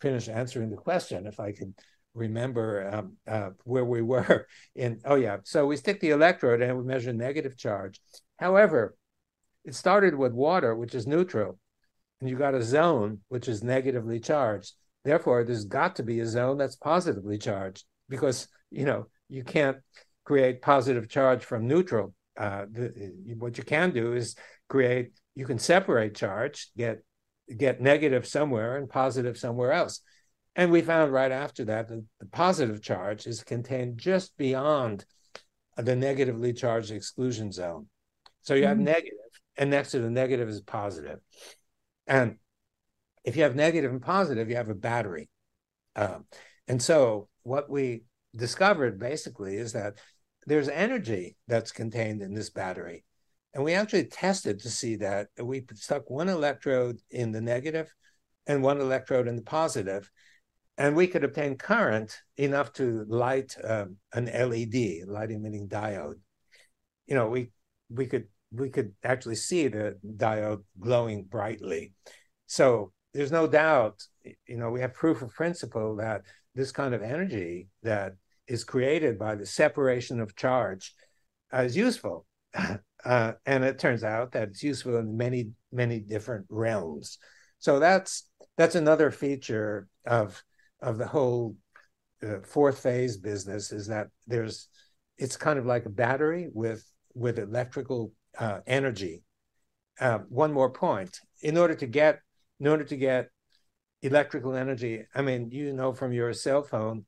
[0.00, 1.74] finish answering the question if I can
[2.12, 5.00] remember um, uh, where we were in.
[5.04, 8.00] Oh yeah, so we stick the electrode and we measure negative charge.
[8.38, 8.96] However,
[9.64, 11.58] it started with water, which is neutral,
[12.20, 14.74] and you got a zone which is negatively charged.
[15.04, 19.78] Therefore, there's got to be a zone that's positively charged because you know you can't
[20.24, 22.14] create positive charge from neutral.
[22.36, 24.34] Uh, the, what you can do is
[24.68, 27.02] create, you can separate charge, get
[27.56, 30.00] get negative somewhere and positive somewhere else.
[30.56, 35.04] And we found right after that that the positive charge is contained just beyond
[35.76, 37.86] the negatively charged exclusion zone.
[38.42, 38.86] So you have mm-hmm.
[38.86, 39.12] negative,
[39.56, 41.18] and next to the negative is positive.
[42.06, 42.36] And
[43.24, 45.28] if you have negative and positive, you have a battery.
[45.94, 46.24] Um,
[46.68, 49.98] and so what we discovered basically is that
[50.46, 53.04] there's energy that's contained in this battery.
[53.54, 57.92] And we actually tested to see that we stuck one electrode in the negative
[58.46, 59.42] and one electrode in the
[60.78, 66.18] and we could obtain current enough to light um, an LED, light emitting diode.
[67.06, 67.50] You know, we
[67.88, 71.92] we could we could actually see the diode glowing brightly.
[72.46, 74.02] So there's no doubt,
[74.46, 76.22] you know, we have proof of principle that
[76.54, 78.14] this kind of energy that
[78.48, 80.94] is created by the separation of charge
[81.52, 82.26] is useful.
[83.04, 87.18] Uh, and it turns out that it's useful in many, many different realms.
[87.60, 90.42] So that's that's another feature of
[90.80, 91.54] of the whole
[92.20, 94.68] uh, fourth phase business is that there's
[95.18, 99.22] it's kind of like a battery with with electrical uh, energy.
[100.00, 102.18] Uh, one more point: in order to get
[102.58, 103.28] in order to get
[104.02, 107.04] electrical energy, I mean, you know from your cell phone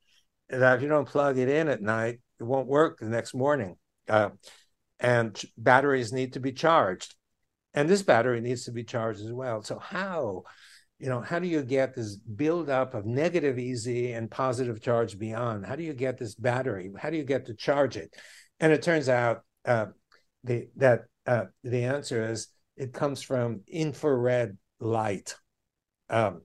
[0.50, 3.76] that if you don't plug it in at night, it won't work the next morning.
[4.08, 4.30] Uh,
[5.00, 7.14] and batteries need to be charged,
[7.74, 9.62] and this battery needs to be charged as well.
[9.62, 10.42] So how?
[10.98, 15.64] You know, how do you get this buildup of negative EZ and positive charge beyond?
[15.64, 16.90] How do you get this battery?
[16.98, 18.12] How do you get to charge it?
[18.58, 19.86] And it turns out uh,
[20.42, 25.36] the, that uh, the answer is it comes from infrared light.
[26.10, 26.40] Um,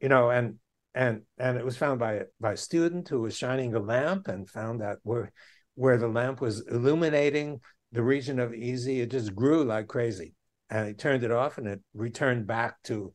[0.00, 0.58] you know, and
[0.94, 4.48] and and it was found by by a student who was shining a lamp and
[4.48, 5.32] found that where
[5.74, 7.60] where the lamp was illuminating
[7.92, 10.34] the region of EZ it just grew like crazy.
[10.70, 13.12] And he turned it off and it returned back to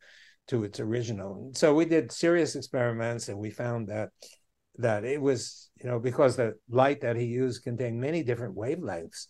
[0.49, 1.51] to its original.
[1.55, 4.09] So we did serious experiments and we found that
[4.77, 9.27] that it was, you know, because the light that he used contained many different wavelengths.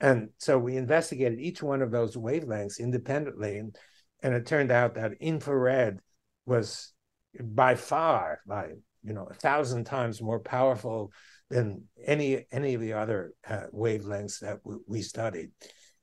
[0.00, 3.58] And so we investigated each one of those wavelengths independently.
[3.58, 3.76] And,
[4.22, 6.00] and it turned out that infrared
[6.44, 6.93] was
[7.40, 8.70] by far, by
[9.02, 11.12] you know, a thousand times more powerful
[11.50, 15.50] than any any of the other uh, wavelengths that w- we studied.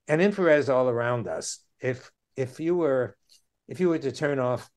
[0.08, 1.60] And infrared is all around us.
[1.80, 3.18] If if you were
[3.68, 4.70] if you were to turn off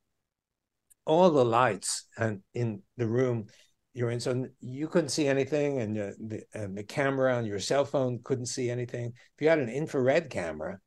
[1.05, 3.45] all the lights and in the room
[3.93, 7.59] you're in, so you couldn't see anything, and the, the, and the camera on your
[7.59, 9.05] cell phone couldn't see anything.
[9.05, 10.79] If you had an infrared camera,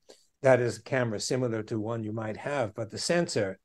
[0.43, 3.59] that is a camera similar to one you might have, but the sensor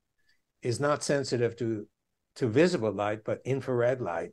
[0.62, 1.88] is not sensitive to
[2.36, 4.32] to visible light, but infrared light.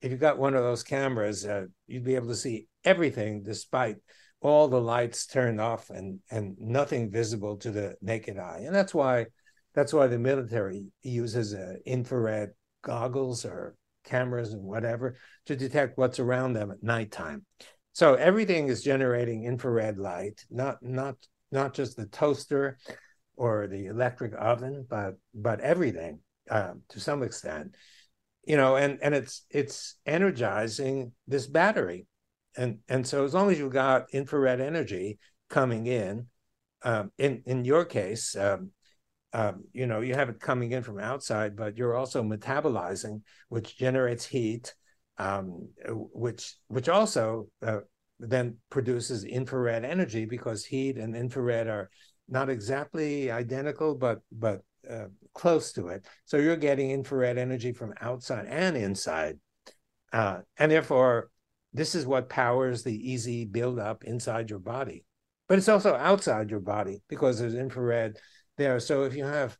[0.00, 3.96] If you got one of those cameras, uh, you'd be able to see everything despite
[4.40, 8.62] all the lights turned off and and nothing visible to the naked eye.
[8.66, 9.26] And that's why
[9.74, 12.50] that's why the military uses uh, infrared
[12.82, 17.46] goggles or cameras and whatever to detect what's around them at nighttime.
[17.92, 21.16] So everything is generating infrared light, not not
[21.50, 22.78] not just the toaster
[23.36, 27.74] or the electric oven, but but everything uh, to some extent,
[28.44, 32.06] you know, and and it's it's energizing this battery,
[32.56, 36.26] and and so as long as you've got infrared energy coming in,
[36.82, 38.70] um, in in your case, um,
[39.32, 43.78] um, you know, you have it coming in from outside, but you're also metabolizing, which
[43.78, 44.74] generates heat,
[45.18, 47.80] um, which which also uh,
[48.18, 51.90] then produces infrared energy because heat and infrared are
[52.28, 56.06] not exactly identical, but but uh, close to it.
[56.24, 59.38] So you're getting infrared energy from outside and inside,
[60.12, 61.30] uh, and therefore
[61.72, 65.04] this is what powers the EZ buildup inside your body.
[65.48, 68.18] But it's also outside your body because there's infrared
[68.58, 68.78] there.
[68.80, 69.56] So if you have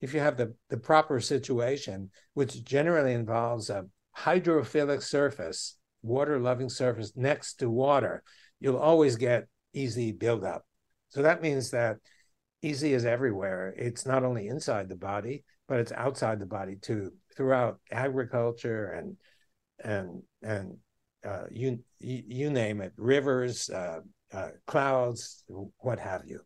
[0.00, 3.86] if you have the, the proper situation, which generally involves a
[4.16, 8.22] hydrophilic surface, water loving surface next to water,
[8.60, 10.64] you'll always get EZ buildup.
[11.10, 11.96] So that means that
[12.70, 13.74] EZ is everywhere.
[13.76, 19.16] It's not only inside the body, but it's outside the body too, throughout agriculture and
[19.82, 20.76] and and
[21.24, 24.00] uh, you you name it, rivers, uh,
[24.32, 25.44] uh, clouds,
[25.78, 26.40] what have you.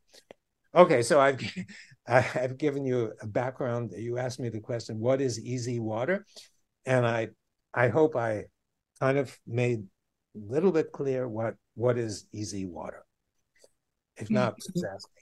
[0.75, 1.41] Okay, so I've
[2.07, 3.93] I've given you a background.
[3.97, 6.25] You asked me the question, "What is EZ water?"
[6.87, 7.29] And I
[7.75, 8.45] I hope I
[9.01, 13.05] kind of made a little bit clear what what is EZ water.
[14.17, 15.20] If not, please ask me.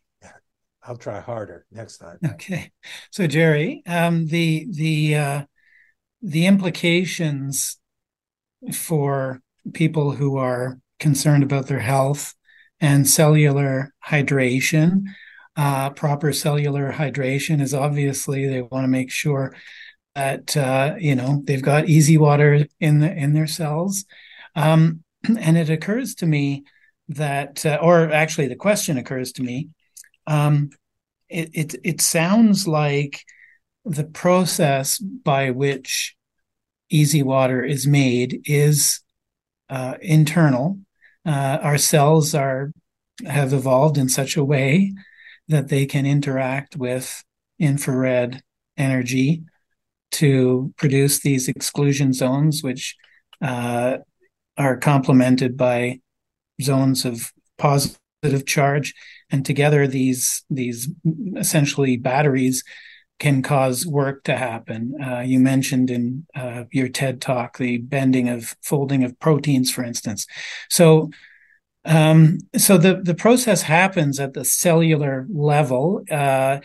[0.82, 2.18] I'll try harder next time.
[2.24, 2.70] Okay,
[3.10, 5.42] so Jerry, um, the the uh,
[6.22, 7.78] the implications
[8.72, 9.40] for
[9.72, 12.34] people who are concerned about their health
[12.80, 15.04] and cellular hydration
[15.58, 19.56] uh, proper cellular hydration is obviously they want to make sure
[20.14, 24.04] that uh, you know they've got EZ water in the in their cells.
[24.54, 25.02] Um,
[25.38, 26.64] and it occurs to me
[27.08, 29.70] that, uh, or actually, the question occurs to me.
[30.28, 30.70] Um,
[31.28, 33.24] it, it it sounds like
[33.84, 36.14] the process by which
[36.92, 39.00] EZ water is made is
[39.68, 40.78] uh, internal.
[41.26, 42.72] Uh, our cells are
[43.26, 44.94] have evolved in such a way
[45.48, 47.24] that they can interact with
[47.58, 48.42] infrared
[48.76, 49.42] energy
[50.10, 52.96] to produce these exclusion zones, which
[53.42, 53.98] uh,
[54.56, 56.00] are complemented by
[56.60, 58.94] zones of positive charge.
[59.30, 60.88] And together, these these
[61.36, 62.64] essentially batteries
[63.18, 64.94] can cause work to happen.
[65.02, 69.82] Uh, you mentioned in uh, your TED talk the bending of folding of proteins, for
[69.82, 70.26] instance.
[70.70, 71.10] So,
[71.84, 76.04] um, so the the process happens at the cellular level.
[76.10, 76.60] Uh,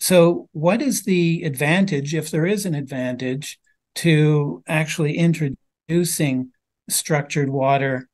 [0.00, 3.58] so, what is the advantage, if there is an advantage,
[3.96, 6.52] to actually introducing
[6.88, 8.08] structured water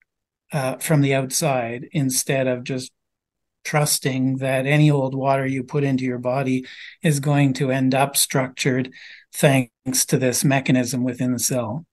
[0.52, 2.90] uh, from the outside instead of just
[3.64, 6.66] trusting that any old water you put into your body
[7.02, 8.92] is going to end up structured
[9.32, 11.86] thanks to this mechanism within the cell.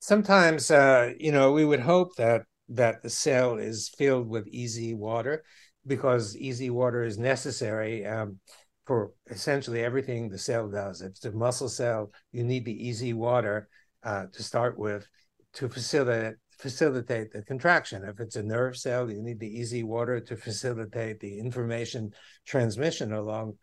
[0.00, 4.94] Sometimes, uh, you know, we would hope that that the cell is filled with EZ
[4.94, 5.44] water
[5.86, 8.38] because EZ water is necessary um,
[8.86, 11.02] for essentially everything the cell does.
[11.02, 13.68] If it's a muscle cell, you need the EZ water
[14.02, 15.06] uh, to start with
[15.54, 18.04] to facilitate facilitate the contraction.
[18.04, 22.10] If it's a nerve cell, you need the EZ water to facilitate the information
[22.46, 23.58] transmission along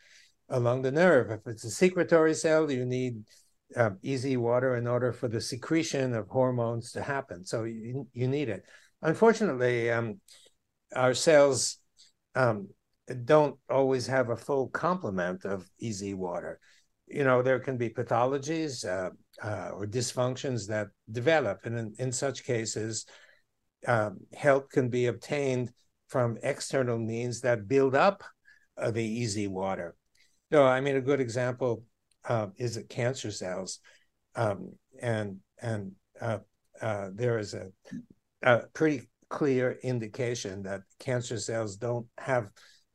[0.50, 1.32] along the nerve.
[1.32, 3.24] If it's a secretory cell, you need
[3.76, 7.44] uh, EZ water in order for the secretion of hormones to happen.
[7.44, 8.66] So you, you need it.
[9.02, 10.20] Unfortunately, um,
[10.96, 11.80] our cells
[12.36, 12.70] um,
[13.26, 16.60] don't always have a full complement of EZ water.
[17.08, 19.10] You know, there can be pathologies, uh,
[19.44, 21.66] uh, or dysfunctions that develop.
[21.66, 23.06] And in, in such cases,
[23.88, 25.72] um, help can be obtained
[26.08, 28.24] from external means that build up
[28.78, 29.96] uh, the EZ water.
[30.52, 31.84] So, I mean, a good example
[32.28, 33.80] uh, is cancer cells,
[34.36, 36.40] um, and and uh,
[36.82, 37.68] uh, there is a,
[38.44, 42.50] a, pretty clear indication that cancer cells don't have a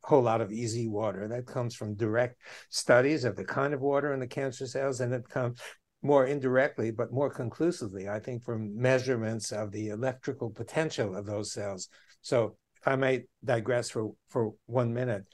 [0.04, 1.26] whole lot of EZ water.
[1.28, 2.36] That comes from direct
[2.68, 5.58] studies of the kind of water in the cancer cells, and it comes
[6.06, 11.52] more indirectly, but more conclusively, I think, from measurements of the electrical potential of those
[11.52, 11.88] cells.
[12.22, 15.24] So, if I may digress for, for one minute,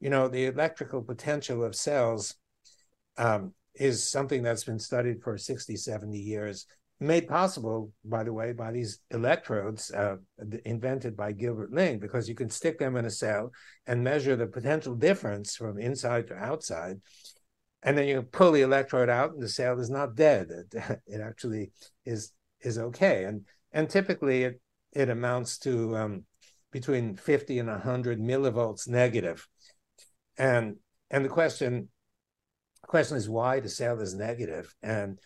[0.00, 2.34] you know, the electrical potential of cells
[3.16, 6.66] um, is something that's been studied for 60, 70 years,
[7.00, 10.16] made possible, by the way, by these electrodes uh,
[10.64, 13.52] invented by Gilbert Ling, because you can stick them in a cell
[13.86, 17.00] and measure the potential difference from inside to outside
[17.82, 20.48] and then you pull the electrode out and the cell is not dead.
[20.50, 21.72] It, it actually
[22.04, 23.24] is is okay.
[23.24, 24.60] And and typically it
[24.92, 26.24] it amounts to um,
[26.72, 29.46] between 50 and 100 millivolts negative.
[30.36, 30.76] And
[31.10, 31.88] and the question
[32.82, 34.74] question is why the cell is negative.
[34.82, 35.18] And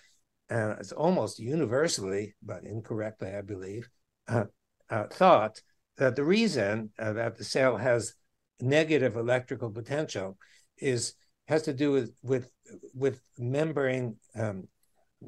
[0.53, 3.89] and it's almost universally but incorrectly i believe
[4.29, 4.45] uh,
[4.91, 5.61] uh, thought
[5.97, 8.15] that the reason uh, that the cell has
[8.61, 10.37] negative electrical potential
[10.79, 11.15] is
[11.53, 12.51] has to do with with
[12.95, 14.17] with membrane.
[14.35, 14.69] Um,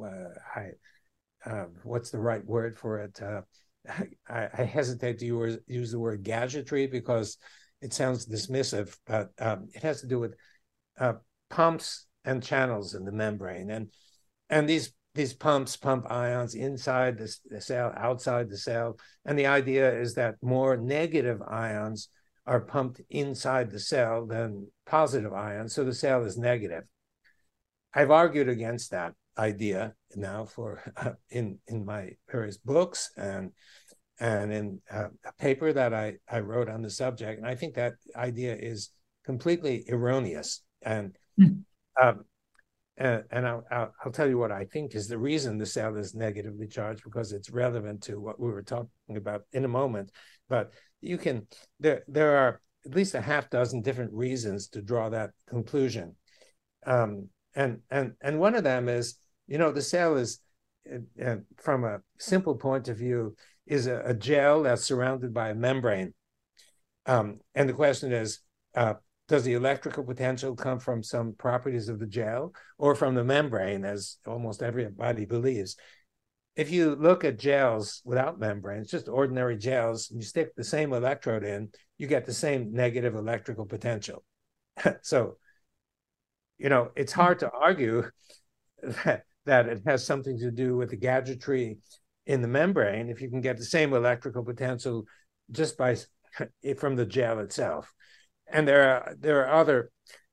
[0.02, 0.70] uh, I,
[1.46, 3.20] uh, what's the right word for it?
[3.22, 3.42] Uh,
[4.28, 7.36] I, I, hesitate to use, use the word gadgetry because
[7.82, 10.34] it sounds dismissive, but um, it has to do with
[10.98, 11.12] uh,
[11.50, 13.90] pumps and channels in the membrane, and
[14.48, 19.46] and these these pumps pump ions inside the, the cell, outside the cell, and the
[19.46, 22.08] idea is that more negative ions
[22.46, 26.84] are pumped inside the cell than positive ions, so the cell is negative.
[27.94, 33.52] I've argued against that idea now for uh, in in my various books and
[34.20, 37.74] and in uh, a paper that I, I wrote on the subject, and I think
[37.74, 38.90] that idea is
[39.24, 40.62] completely erroneous.
[40.82, 41.62] And mm.
[42.00, 42.24] um,
[42.96, 45.96] and, and I'll, I'll, I'll, tell you what I think is the reason the cell
[45.96, 50.12] is negatively charged because it's relevant to what we were talking about in a moment.
[50.48, 50.72] But
[51.04, 51.46] you can
[51.80, 56.16] there there are at least a half dozen different reasons to draw that conclusion.
[56.86, 60.40] Um, and and and one of them is you know the cell is
[61.24, 63.36] uh, from a simple point of view
[63.66, 66.12] is a, a gel that's surrounded by a membrane.
[67.06, 68.40] Um, and the question is
[68.74, 68.94] uh,
[69.28, 73.84] does the electrical potential come from some properties of the gel or from the membrane
[73.84, 75.76] as almost everybody believes
[76.56, 80.92] if you look at gels without membranes, just ordinary gels, and you stick the same
[80.92, 84.24] electrode in, you get the same negative electrical potential.
[85.02, 85.36] so,
[86.58, 88.04] you know, it's hard to argue
[89.04, 91.78] that, that it has something to do with the gadgetry
[92.26, 95.04] in the membrane if you can get the same electrical potential
[95.50, 95.96] just by
[96.78, 97.92] from the gel itself.
[98.46, 99.90] And there are there are other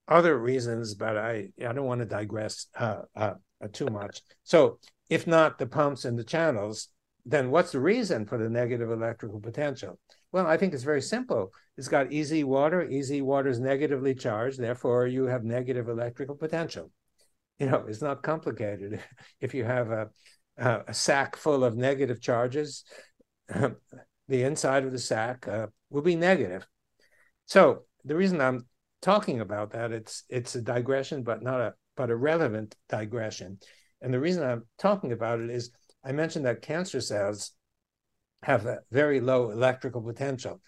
[0.07, 3.34] other reasons, but I I don't want to digress uh, uh,
[3.72, 4.22] too much.
[4.43, 4.80] So
[5.12, 6.88] if not the pumps and the channels,
[7.26, 9.99] then what's the reason for the negative electrical potential?
[10.32, 11.51] Well, I think it's very simple.
[11.78, 12.88] It's got EZ water.
[12.89, 14.57] EZ water is negatively charged.
[14.57, 16.89] Therefore, you have negative electrical potential.
[17.59, 19.01] you know, it's not complicated.
[19.41, 20.09] If you have a
[20.57, 22.84] a sack full of negative charges,
[23.47, 26.68] the inside of the sack uh, will be negative.
[27.47, 28.68] So the reason I'm
[29.01, 33.59] talking about that it's it's a digression, but not a but a relevant digression.
[34.02, 35.72] And the reason I'm talking about it is
[36.04, 37.52] I mentioned that cancer cells
[38.43, 40.62] have a very low electrical potential.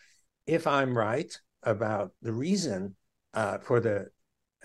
[0.45, 2.95] If I'm right about the reason
[3.33, 4.07] uh, for the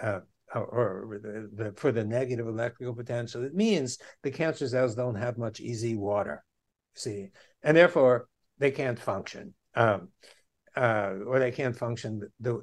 [0.00, 0.20] uh,
[0.54, 5.36] or the, the, for the negative electrical potential, it means the cancer cells don't have
[5.36, 6.42] much EZ water,
[6.94, 7.28] see,
[7.62, 10.08] and therefore they can't function, um,
[10.76, 12.62] uh, or they can't function the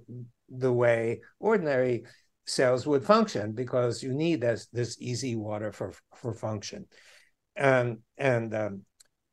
[0.49, 2.03] the way ordinary
[2.45, 6.85] cells would function because you need this this EZ water for for function,
[7.55, 8.81] and and um,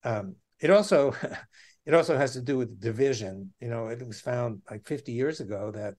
[0.05, 1.15] um, it also
[1.87, 3.53] it also has to do with division.
[3.61, 5.95] You know, it was found like 50 years ago that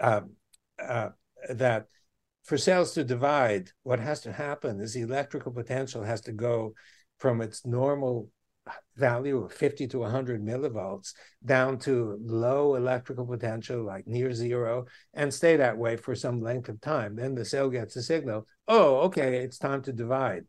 [0.00, 0.20] uh,
[0.82, 1.10] uh,
[1.50, 1.86] that
[2.44, 6.72] for cells to divide, what has to happen is the electrical potential has to go
[7.18, 8.30] from its normal
[8.96, 11.12] value of 50 to 100 millivolts
[11.44, 16.68] down to low electrical potential, like near zero, and stay that way for some length
[16.68, 17.16] of time.
[17.16, 20.44] Then the cell gets a signal oh, okay, it's time to divide.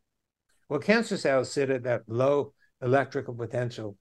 [0.67, 3.97] Well, cancer cells sit at that low electrical potential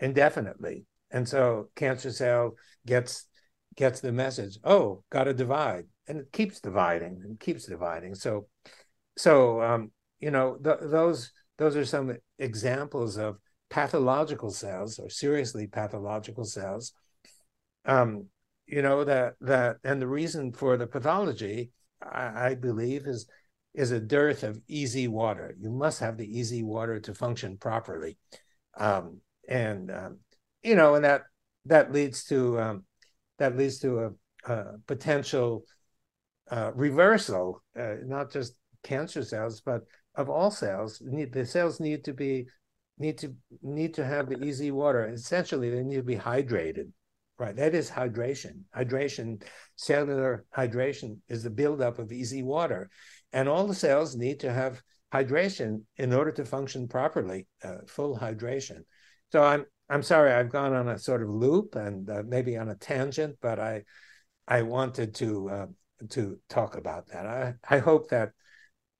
[0.00, 0.84] indefinitely.
[1.10, 3.26] And so cancer cell gets
[3.76, 5.84] gets the message, oh, gotta divide.
[6.08, 8.14] And it keeps dividing and keeps dividing.
[8.14, 8.48] So
[9.16, 13.38] so um, you know, th- those those are some examples of
[13.70, 16.92] pathological cells or seriously pathological cells.
[17.84, 18.26] Um,
[18.66, 21.70] you know, that that and the reason for the pathology,
[22.02, 23.26] I, I believe, is
[23.74, 25.54] is a dearth of EZ water.
[25.58, 28.18] You must have the EZ water to function properly,
[28.76, 30.18] um, and um,
[30.62, 31.22] you know, and that
[31.64, 32.84] that leads to um,
[33.38, 33.98] that leads to
[34.46, 35.64] a, a potential
[36.50, 39.82] uh, reversal, uh, not just cancer cells, but
[40.18, 41.00] of all cells.
[41.00, 42.46] Need, the cells need to be
[42.98, 45.06] need to need to have the EZ water.
[45.06, 46.90] Essentially, they need to be hydrated.
[47.38, 48.62] Right, that is hydration.
[48.76, 49.44] Hydration,
[49.76, 52.90] cellular hydration, is the buildup of EZ water,
[53.32, 54.82] and all the cells need to have
[55.14, 58.80] hydration in order to function properly, uh, full hydration.
[59.30, 62.70] So I'm I'm sorry I've gone on a sort of loop and uh, maybe on
[62.70, 63.84] a tangent, but I
[64.48, 65.66] I wanted to uh,
[66.10, 67.24] to talk about that.
[67.24, 68.32] I I hope that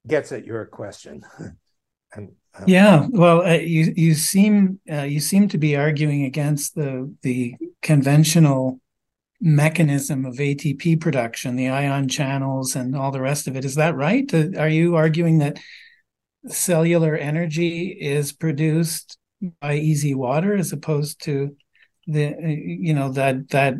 [0.08, 1.22] gets at your question.
[2.14, 6.74] and um, yeah, well, uh, you you seem uh, you seem to be arguing against
[6.74, 8.80] the the conventional
[9.40, 13.64] mechanism of ATP production, the ion channels, and all the rest of it.
[13.64, 14.32] Is that right?
[14.32, 15.58] Uh, are you arguing that
[16.48, 19.18] cellular energy is produced
[19.60, 21.54] by EZ water as opposed to
[22.06, 23.74] the you know that that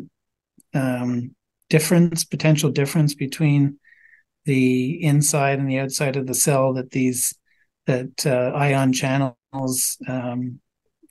[0.73, 1.35] um,
[1.69, 3.79] difference, potential difference between
[4.45, 7.33] the inside and the outside of the cell that these
[7.85, 10.59] that uh, ion channels um,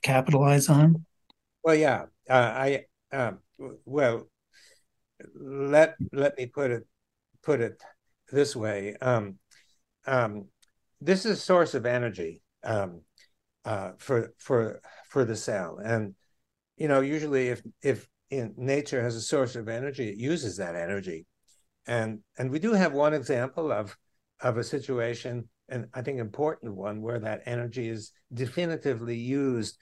[0.01, 1.05] capitalize on?
[1.63, 3.39] Well, yeah, uh, I um,
[3.85, 4.27] well
[5.35, 6.87] let let me put it
[7.43, 7.81] put it
[8.31, 8.95] this way.
[9.01, 9.35] Um,
[10.05, 10.45] um,
[11.01, 13.01] this is a source of energy um,
[13.65, 16.15] uh, for for for the cell, and
[16.77, 20.75] you know usually if if in nature has a source of energy, it uses that
[20.75, 21.25] energy,
[21.89, 23.97] and and we do have one example of
[24.41, 29.77] of a situation, and I think important one where that energy is definitively used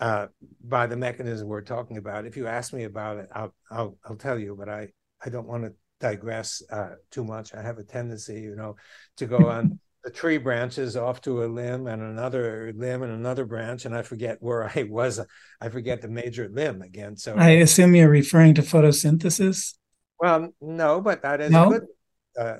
[0.00, 0.28] uh,
[0.64, 2.24] by the mechanism we're talking about.
[2.24, 4.88] If you ask me about it, I'll I'll, I'll tell you, but I
[5.22, 7.52] I don't want to digress uh, too much.
[7.52, 8.76] I have a tendency, you know,
[9.16, 13.44] to go on the tree branches off to a limb and another limb and another
[13.44, 15.20] branch, and I forget where I was.
[15.60, 17.16] I forget the major limb again.
[17.16, 19.74] So I assume you're referring to photosynthesis.
[20.20, 21.70] Well, no, but that is no?
[21.70, 21.86] good.
[22.38, 22.56] Uh,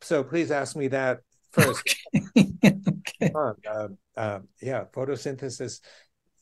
[0.00, 1.20] so please ask me that
[1.52, 1.96] first.
[2.36, 3.32] okay.
[3.34, 5.80] Uh, uh, yeah, photosynthesis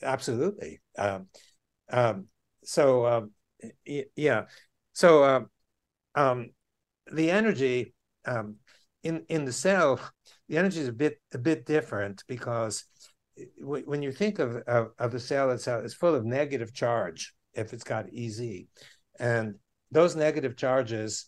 [0.03, 0.81] absolutely.
[0.99, 1.27] Um,
[1.91, 2.27] um,
[2.65, 3.31] so um,
[4.17, 4.45] yeah,
[4.93, 5.51] so um,
[6.15, 6.51] um,
[7.13, 7.95] the energy
[8.25, 8.57] um,
[9.03, 10.01] in in the cell,
[10.49, 12.85] the energy is a bit a bit different because
[13.61, 17.73] when you think of, of, of the cell itself, it's full of negative charge if
[17.73, 18.65] it's got EZ,
[19.19, 19.57] and
[19.91, 21.27] those negative charges,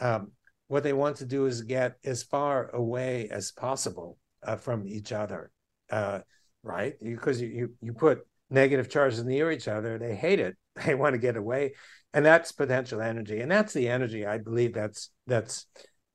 [0.00, 0.32] um,
[0.68, 5.12] what they want to do is get as far away as possible uh, from each
[5.12, 5.50] other.
[5.90, 6.20] Uh,
[6.62, 6.94] right?
[7.02, 10.56] Because you, you, you put negative charges near each other, they hate it.
[10.86, 11.74] They want to get away,
[12.14, 15.66] and that's potential energy, and that's the energy I believe that's that's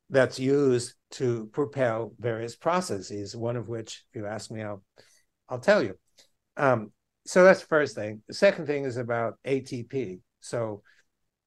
[0.08, 3.36] that's used to propel various processes.
[3.36, 4.82] One of which, if you ask me, I'll
[5.48, 5.94] I'll tell you.
[6.56, 6.90] Um,
[7.26, 8.22] so that's the first thing.
[8.26, 10.20] The second thing is about ATP.
[10.40, 10.82] So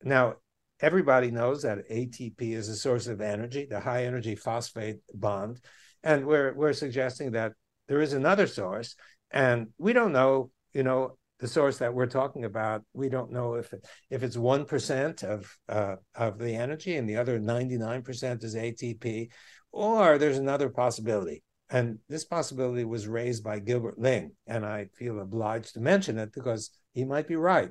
[0.04, 0.36] now
[0.80, 5.60] everybody knows that ATP is a source of energy, the high energy phosphate bond.
[6.04, 7.54] And we're, we're suggesting that
[7.88, 8.95] there is another source.
[9.32, 13.56] And we don't know, you know, the source that we're talking about, we don't know
[13.56, 17.78] if it, if it's one percent of uh, of the energy and the other ninety
[17.78, 19.30] nine percent is ATP,
[19.72, 21.43] or there's another possibility.
[21.70, 26.34] And this possibility was raised by Gilbert Ling, and I feel obliged to mention it
[26.34, 27.70] because he might be right.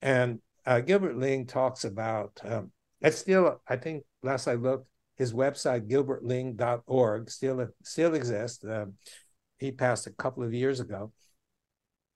[0.00, 5.32] And uh, Gilbert Ling talks about, um, it's still, I think last I looked, his
[5.32, 8.64] website, gilbertling.org, still, still exists.
[8.64, 8.86] Uh,
[9.58, 11.12] he passed a couple of years ago,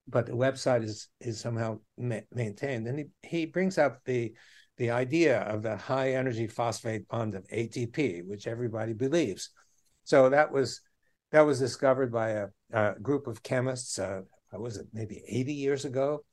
[0.09, 2.89] but the website is, is somehow ma- maintained.
[2.89, 4.35] And he, he brings up the,
[4.79, 9.51] the idea of the high energy phosphate bond of ATP, which everybody believes.
[10.05, 10.81] So that was
[11.31, 13.99] that was discovered by a, a group of chemists.
[13.99, 14.23] Uh,
[14.53, 16.25] was it maybe 80 years ago?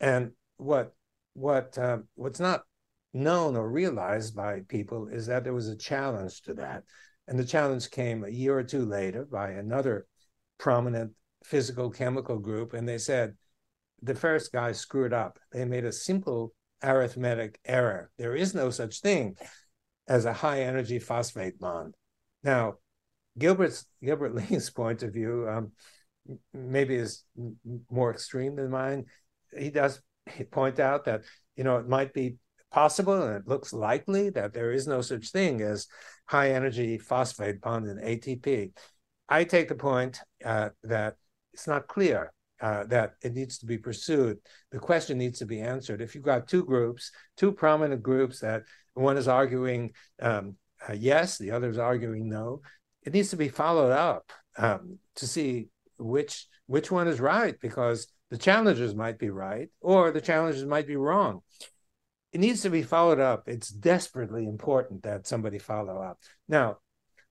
[0.00, 0.92] And what
[1.34, 2.62] what um, what's not
[3.12, 6.84] known or realized by people is that there was a challenge to that,
[7.28, 10.06] and the challenge came a year or two later by another
[10.58, 11.12] prominent
[11.44, 13.34] physical chemical group, and they said
[14.02, 15.38] the first guy screwed up.
[15.52, 16.52] They made a simple
[16.82, 18.10] arithmetic error.
[18.18, 19.36] There is no such thing
[20.08, 21.94] as a high energy phosphate bond.
[22.42, 22.74] Now,
[23.38, 25.72] Gilbert's Gilbert Ling's point of view um,
[26.52, 27.24] maybe is
[27.90, 29.06] more extreme than mine.
[29.56, 30.00] He does
[30.50, 31.22] point out that
[31.56, 32.36] you know it might be
[32.70, 35.86] possible and it looks likely that there is no such thing as
[36.26, 38.72] high energy phosphate bond in ATP.
[39.28, 41.16] I take the point uh, that
[41.52, 44.38] it's not clear uh, that it needs to be pursued.
[44.70, 46.00] The question needs to be answered.
[46.00, 48.62] If you've got two groups, two prominent groups that
[48.94, 50.56] one is arguing um,
[50.88, 52.62] uh, yes, the other is arguing no,
[53.02, 55.68] it needs to be followed up um, to see
[55.98, 60.86] which which one is right because the challengers might be right or the challengers might
[60.86, 61.42] be wrong.
[62.32, 63.48] It needs to be followed up.
[63.48, 66.18] It's desperately important that somebody follow up.
[66.48, 66.78] Now,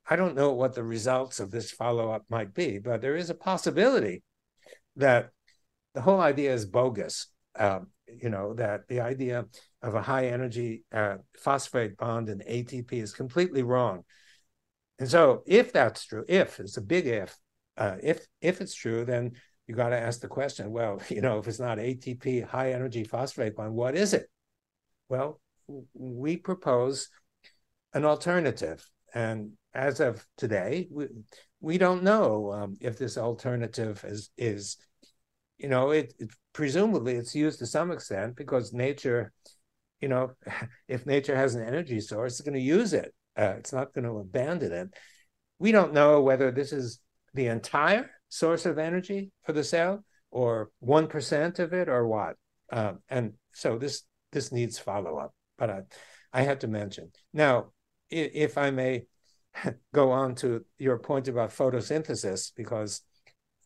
[0.09, 3.29] I don't know what the results of this follow up might be, but there is
[3.29, 4.23] a possibility
[4.97, 5.29] that
[5.93, 7.27] the whole idea is bogus.
[7.57, 7.87] Um,
[8.21, 9.45] you know, that the idea
[9.81, 14.03] of a high energy uh, phosphate bond in ATP is completely wrong.
[14.97, 17.37] And so, if that's true, if it's a big if,
[17.77, 19.33] uh, if if it's true, then
[19.69, 20.71] you got to ask the question.
[20.71, 24.29] Well, you know, if it's not ATP, high energy phosphate bond, what is it?
[25.07, 25.39] Well,
[25.93, 27.09] we propose
[27.93, 31.07] an alternative, and as of today, we
[31.61, 34.77] we don't know um, if this alternative is is,
[35.57, 39.31] you know, it, it presumably it's used to some extent because nature,
[40.01, 40.31] you know,
[40.87, 44.05] if nature has an energy source, it's going to use it uh, it's not going
[44.05, 44.89] to abandon it.
[45.59, 46.99] We don't know whether this is
[47.33, 52.35] the entire source of energy for the cell or 1% of it or what.
[52.71, 55.81] Uh, and so this this needs follow up, but I,
[56.31, 57.11] I had to mention.
[57.33, 57.71] Now,
[58.11, 59.03] if I may
[59.93, 63.01] go on to your point about photosynthesis, because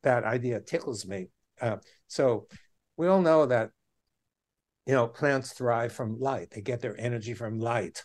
[0.03, 1.27] that idea tickles me.
[1.61, 2.47] Uh, so
[2.97, 3.71] we all know that
[4.85, 8.03] you know plants thrive from light; they get their energy from light.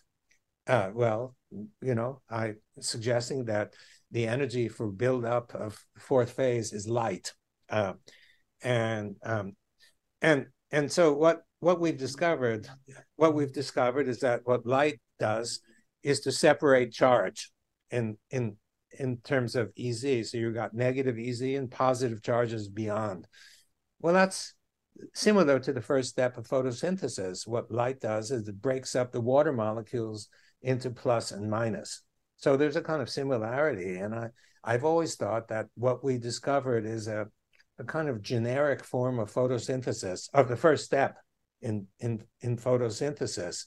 [0.66, 1.34] Uh, well,
[1.80, 3.74] you know, I suggesting that
[4.10, 7.32] the energy for build-up of fourth phase is light,
[7.70, 7.94] uh,
[8.62, 9.52] and um,
[10.22, 12.68] and and so what what we've discovered,
[13.16, 15.60] what we've discovered is that what light does
[16.02, 17.50] is to separate charge
[17.90, 18.56] in in
[18.98, 20.30] in terms of EZ.
[20.30, 23.26] So you've got negative EZ and positive charges beyond.
[24.00, 24.54] Well, that's
[25.14, 27.46] similar to the first step of photosynthesis.
[27.46, 30.28] What light does is it breaks up the water molecules
[30.62, 32.02] into plus and minus.
[32.38, 33.96] So there's a kind of similarity.
[33.98, 34.28] And I,
[34.64, 37.26] I've always thought that what we discovered is a,
[37.78, 41.16] a kind of generic form of photosynthesis of the first step
[41.60, 43.66] in, in, in photosynthesis.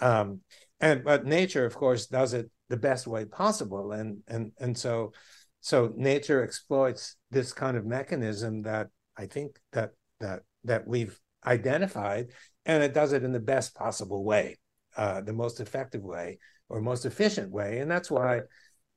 [0.00, 0.40] Um,
[0.80, 3.92] and but nature, of course, does it the best way possible.
[3.92, 5.12] And and and so
[5.60, 12.28] so nature exploits this kind of mechanism that I think that that that we've identified,
[12.66, 14.58] and it does it in the best possible way.
[14.96, 16.38] Uh, the most effective way
[16.68, 17.78] or most efficient way.
[17.78, 18.42] And that's why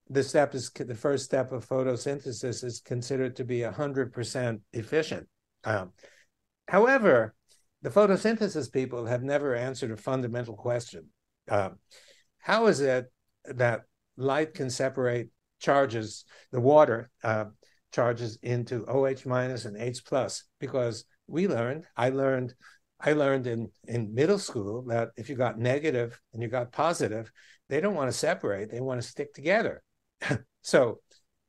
[0.10, 5.28] the step is the first step of photosynthesis is considered to be 100% efficient.
[5.64, 5.92] Um,
[6.68, 7.36] however,
[7.82, 11.08] the photosynthesis people have never answered a fundamental question.
[11.48, 11.70] Uh,
[12.40, 13.12] how is it
[13.46, 13.82] that
[14.18, 17.46] light can separate charges, the water uh,
[17.92, 20.44] charges into OH minus and H plus?
[20.60, 22.54] Because we learned, I learned
[23.02, 27.32] I learned in, in middle school that if you got negative and you got positive,
[27.70, 29.84] they don't want to separate, they want to stick together.
[30.62, 31.00] so,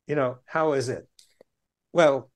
[0.07, 1.07] you know, how is it?
[1.93, 2.31] Well,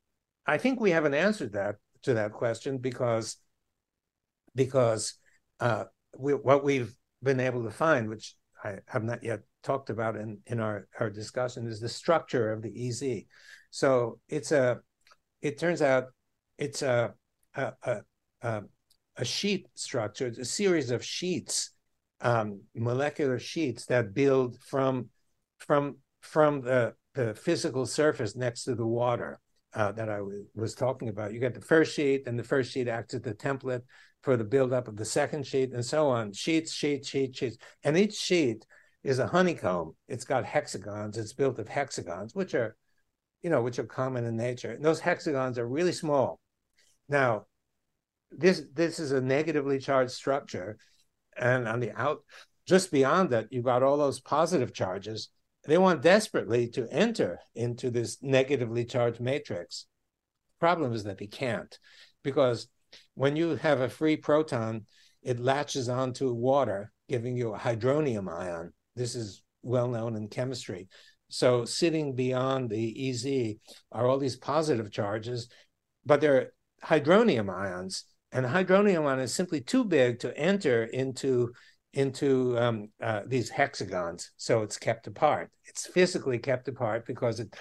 [0.46, 3.38] I think we haven't answered that to that question because
[4.56, 5.16] because
[5.60, 5.86] uh,
[6.18, 10.40] we, what we've been able to find, which I have not yet talked about in,
[10.48, 13.24] in our, our discussion, is the structure of the EZ.
[13.70, 14.80] So it's a,
[15.42, 16.06] it turns out
[16.58, 17.14] it's a,
[17.56, 17.74] a,
[18.42, 18.64] a,
[19.18, 21.72] a, sheet structure, it's a series of sheets,
[22.22, 25.10] um, molecular sheets that build from,
[25.60, 29.40] from, from the, the physical surface next to the water.
[29.74, 31.34] Uh, that I w- was talking about.
[31.34, 33.82] You get the first sheet, and the first sheet acts as the template
[34.24, 36.32] for the buildup of the second sheet, and so on.
[36.32, 38.66] Sheets, sheets, sheets, sheets, and each sheet
[39.04, 39.94] is a honeycomb.
[40.08, 41.18] It's got hexagons.
[41.18, 42.78] It's built of hexagons, which are,
[43.44, 44.72] you know, which are common in nature.
[44.72, 46.40] And those hexagons are really small.
[47.10, 47.48] Now,
[48.32, 50.78] this this is a negatively charged structure,
[51.38, 52.24] and on the out,
[52.68, 55.30] just beyond that, you've got all those positive charges
[55.68, 59.86] they want desperately to enter into this negatively charged matrix.
[60.60, 61.78] Problem is that they can't,
[62.24, 62.68] because
[63.16, 64.86] when you have a free proton,
[65.24, 68.74] it latches onto water, giving you a hydronium ion.
[68.96, 70.88] This is well known in chemistry.
[71.30, 73.56] So, sitting beyond the EZ
[73.92, 75.50] are all these positive charges,
[76.06, 76.52] but they're
[76.84, 78.06] hydronium ions.
[78.36, 81.54] And hydronium ion is simply too big to enter into
[81.94, 85.50] into um, uh, these hexagons, so it's kept apart.
[85.64, 87.56] It's physically kept apart because it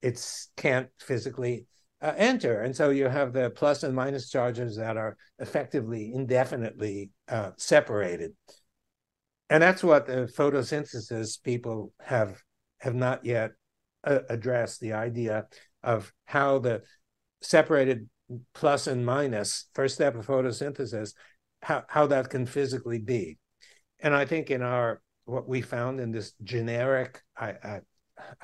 [0.00, 1.66] it's can't physically
[2.00, 7.10] uh, enter, and so you have the plus and minus charges that are effectively indefinitely
[7.28, 8.30] uh, separated,
[9.50, 12.40] and that's what the photosynthesis people have
[12.78, 13.50] have not yet
[14.04, 15.46] uh, addressed the idea
[15.82, 16.80] of how the
[17.40, 18.08] separated
[18.54, 21.14] plus and minus first step of photosynthesis
[21.62, 23.38] how, how that can physically be
[24.02, 27.80] and I think in our what we found in this generic, I, I,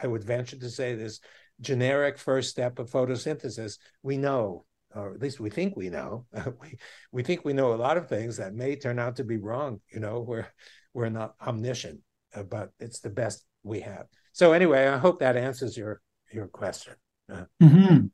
[0.00, 1.20] I would venture to say this
[1.60, 4.64] generic first step of photosynthesis, we know,
[4.94, 6.26] or at least we think we know.
[6.60, 6.78] we
[7.12, 9.80] we think we know a lot of things that may turn out to be wrong.
[9.92, 10.46] You know, we're
[10.94, 12.00] we're not omniscient,
[12.34, 14.06] uh, but it's the best we have.
[14.32, 16.00] So anyway, I hope that answers your
[16.32, 16.94] your question.
[17.30, 18.06] Uh, mm-hmm.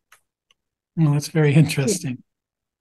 [0.96, 2.22] Well, that's very interesting.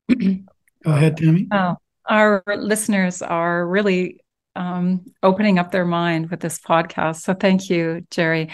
[0.09, 0.41] Go
[0.85, 1.47] ahead, Tammy.
[1.51, 4.19] Oh, our listeners are really
[4.55, 7.21] um, opening up their mind with this podcast.
[7.21, 8.49] So thank you, Jerry.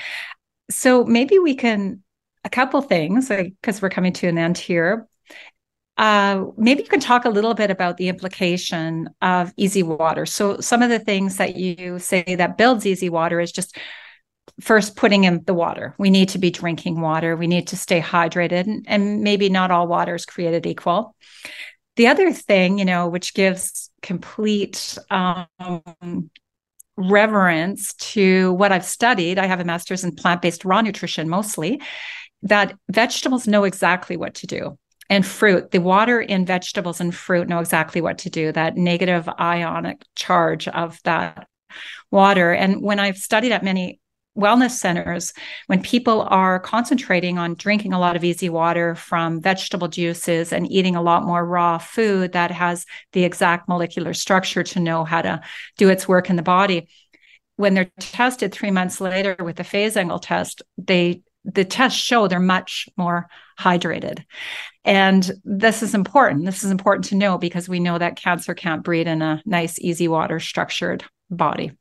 [0.69, 2.03] So maybe we can
[2.45, 5.07] a couple things because we're coming to an end here.
[5.97, 10.25] Uh, maybe you can talk a little bit about the implication of EZ water.
[10.25, 13.77] So some of the things that you say that builds EZ water is just
[14.59, 15.95] first putting in the water.
[15.97, 17.35] We need to be drinking water.
[17.35, 21.15] We need to stay hydrated, and, and maybe not all water is created equal.
[21.95, 26.29] The other thing, you know, which gives complete um,
[26.95, 31.81] reverence to what I've studied, I have a master's in plant based raw nutrition mostly,
[32.43, 34.77] that vegetables know exactly what to do.
[35.09, 39.27] And fruit, the water in vegetables and fruit know exactly what to do, that negative
[39.39, 41.47] ionic charge of that
[42.11, 42.53] water.
[42.53, 43.99] And when I've studied at many
[44.39, 45.33] wellness centers,
[45.67, 50.71] when people are concentrating on drinking a lot of EZ water from vegetable juices and
[50.71, 55.21] eating a lot more raw food that has the exact molecular structure to know how
[55.21, 55.41] to
[55.77, 56.87] do its work in the body,
[57.55, 62.27] when they're tested three months later with the phase angle test, they the tests show
[62.27, 63.27] they're much more
[63.59, 64.23] hydrated.
[64.83, 66.45] And this is important.
[66.45, 69.79] This is important to know because we know that cancer can't breed in a nice,
[69.83, 71.71] EZ water structured body.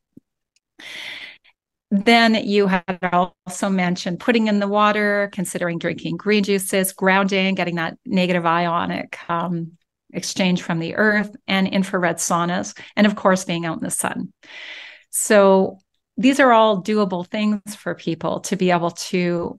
[1.91, 7.77] Then you had also mentioned putting in the water, considering drinking green juices, grounding, getting
[7.77, 9.73] that negative ionic um,
[10.13, 14.33] exchange from the earth, and infrared saunas, and of course, being out in the sun.
[15.11, 15.79] So
[16.19, 19.59] these are all doable things for people to be able to,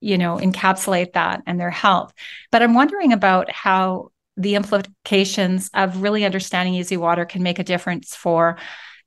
[0.00, 2.12] you know, encapsulate that and their health.
[2.50, 7.64] But I'm wondering about how the implications of really understanding EZ water can make a
[7.64, 8.58] difference for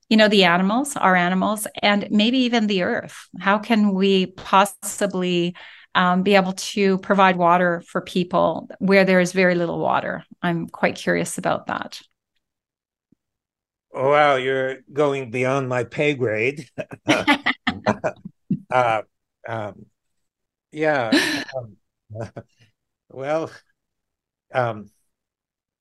[0.10, 3.28] you know the animals our animals and maybe even the earth.
[3.40, 5.56] How can we possibly
[5.96, 10.24] um, be able to provide water for people where there is very little water?
[10.42, 12.02] I'm quite curious about that.
[13.94, 16.70] Oh wow you're going beyond my pay grade.
[18.70, 19.04] Uh,
[19.48, 19.86] um,
[20.72, 21.18] yeah
[21.58, 21.78] um,
[23.10, 23.52] well
[24.54, 24.90] um,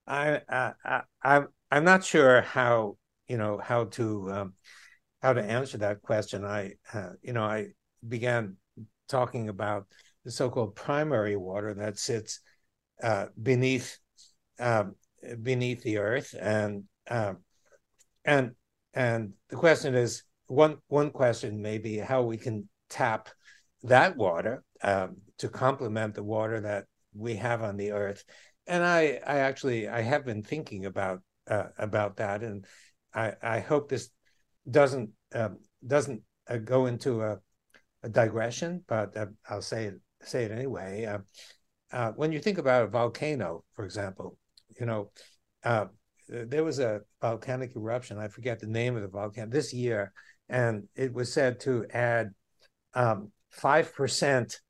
[0.07, 2.97] I, I, I, I'm, I'm not sure how
[3.29, 4.55] you know how to um,
[5.23, 6.45] how to answer that question.
[6.45, 7.69] I uh, you know I
[8.07, 8.57] began
[9.09, 9.87] talking about
[10.25, 12.41] the so-called primary water that sits
[13.03, 13.99] uh, beneath
[14.59, 14.95] um,
[15.43, 17.39] beneath the earth, and um,
[18.25, 18.53] and
[18.93, 23.29] and the question is one one question may be how we can tap
[23.83, 28.25] that water um, to complement the water that we have on the earth
[28.67, 32.67] and i i actually i have been thinking about uh, about that and
[33.15, 34.11] I, I hope this
[34.71, 37.39] doesn't um, doesn't uh, go into a,
[38.03, 41.05] a digression, but uh, I'll say it say it anyway.
[41.05, 41.19] Uh,
[41.93, 44.37] uh, when you think about a volcano, for example,
[44.81, 45.11] you know,
[45.63, 45.87] uh,
[46.29, 48.19] there was a volcanic eruption.
[48.19, 50.13] I forget the name of the volcano this year,
[50.49, 52.31] and it was said to add
[52.95, 54.61] um, five um, percent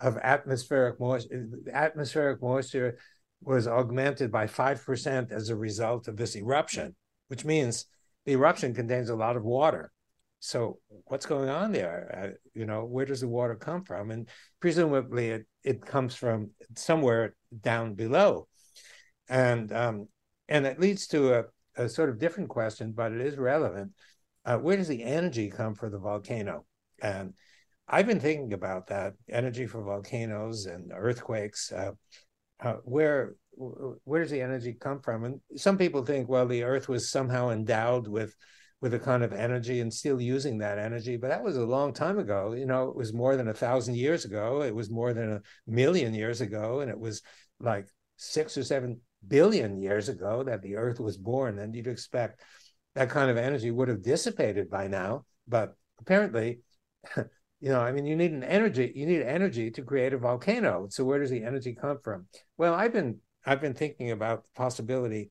[0.00, 1.48] of atmospheric moisture.
[1.72, 2.98] Atmospheric moisture
[3.40, 6.94] was augmented by five percent as a result of this eruption,
[7.28, 7.86] which means
[8.26, 9.92] the eruption contains a lot of water.
[10.40, 12.34] So what's going on there?
[12.34, 14.10] Uh, you know, where does the water come from?
[14.10, 14.28] And
[14.60, 18.46] presumably it, it comes from somewhere down below.
[19.28, 20.08] And um,
[20.48, 21.44] and it leads to a,
[21.76, 23.92] a sort of different question, but it is relevant.
[24.44, 26.64] Uh, where does the energy come for the volcano?
[27.02, 27.34] And
[27.86, 31.72] I've been thinking about that energy for volcanoes and earthquakes.
[31.72, 31.92] Uh,
[32.60, 35.24] uh, where where does the energy come from?
[35.24, 38.34] And some people think, well, the Earth was somehow endowed with
[38.80, 41.16] with a kind of energy and still using that energy.
[41.16, 42.52] But that was a long time ago.
[42.52, 44.62] You know, it was more than a thousand years ago.
[44.62, 46.80] It was more than a million years ago.
[46.80, 47.22] And it was
[47.58, 51.58] like six or seven billion years ago that the earth was born.
[51.58, 52.40] And you'd expect
[52.94, 55.24] that kind of energy would have dissipated by now.
[55.48, 56.60] But apparently,
[57.16, 60.86] you know, I mean, you need an energy, you need energy to create a volcano.
[60.88, 62.26] So where does the energy come from?
[62.56, 65.30] Well, I've been I've been thinking about the possibility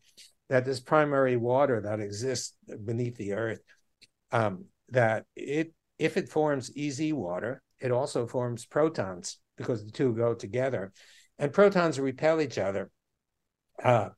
[0.50, 3.60] that this primary water that exists beneath the earth,
[4.32, 10.14] um, that it if it forms EZ water, it also forms protons because the two
[10.14, 10.92] go together,
[11.38, 12.90] and protons repel each other.
[13.84, 14.10] Uh,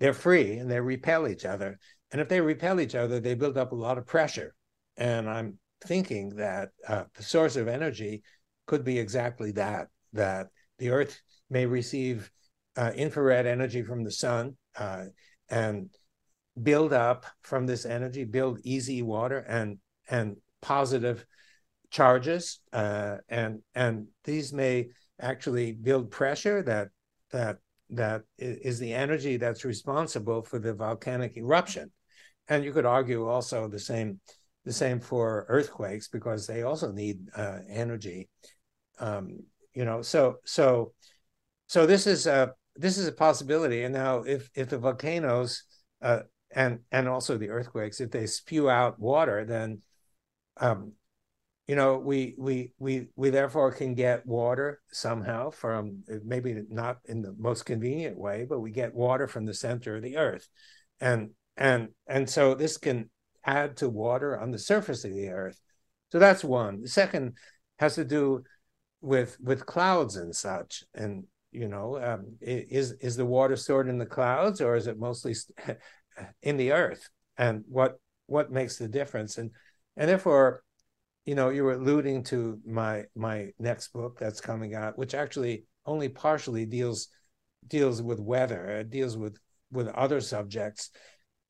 [0.00, 1.78] they're free and they repel each other,
[2.12, 4.54] and if they repel each other, they build up a lot of pressure.
[4.96, 8.22] And I'm thinking that uh, the source of energy
[8.66, 9.88] could be exactly that.
[10.14, 11.20] That the Earth
[11.50, 12.30] may receive
[12.76, 15.04] uh, infrared energy from the sun uh,
[15.48, 15.90] and
[16.62, 21.24] build up from this energy, build EZ water and and positive
[21.90, 24.88] charges, uh, and and these may
[25.20, 26.88] actually build pressure that
[27.30, 27.58] that
[27.90, 31.90] that is the energy that's responsible for the volcanic eruption.
[32.48, 34.20] And you could argue also the same
[34.64, 38.28] the same for earthquakes because they also need uh, energy.
[38.98, 39.40] Um,
[39.74, 40.92] you know, so so
[41.66, 43.82] so this is a this is a possibility.
[43.84, 45.64] And now, if if the volcanoes
[46.02, 46.20] uh,
[46.54, 49.82] and and also the earthquakes, if they spew out water, then
[50.58, 50.92] um,
[51.66, 57.22] you know we we we we therefore can get water somehow from maybe not in
[57.22, 60.48] the most convenient way, but we get water from the center of the earth,
[61.00, 63.10] and and and so this can
[63.44, 65.60] add to water on the surface of the earth.
[66.10, 66.82] So that's one.
[66.82, 67.34] The second
[67.78, 68.44] has to do
[69.00, 71.24] with with clouds and such, and
[71.54, 75.34] you know um, is is the water stored in the clouds or is it mostly
[76.42, 77.08] in the earth?
[77.38, 79.38] And what what makes the difference?
[79.38, 79.50] And
[79.96, 80.62] and therefore
[81.24, 85.64] you know you were alluding to my my next book that's coming out which actually
[85.86, 87.08] only partially deals
[87.66, 89.38] deals with weather it deals with
[89.72, 90.90] with other subjects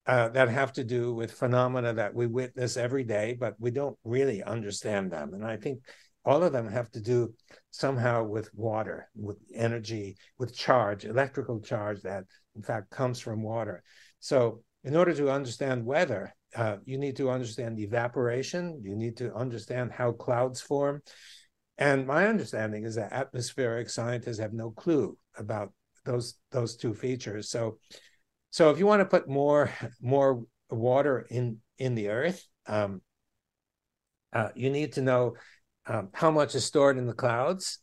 [0.07, 3.97] uh, that have to do with phenomena that we witness every day but we don't
[4.05, 5.35] really understand them.
[5.35, 5.81] And i think
[6.25, 7.35] all of them have to do
[7.71, 12.25] somehow with water, with energy, with charge, electrical charge that
[12.57, 13.83] in fact comes from water.
[14.21, 19.35] So, in order to understand weather, uh, you need to understand evaporation, you need to
[19.35, 21.03] understand how clouds form.
[21.79, 25.73] And my understanding is that atmospheric scientists have no clue about
[26.05, 27.51] those those two features.
[27.51, 27.79] So,
[28.51, 29.71] so if you want to put more
[30.01, 33.03] more water in in the earth, um,
[34.33, 35.35] uh, you need to know
[35.87, 37.79] um, how much is stored in the clouds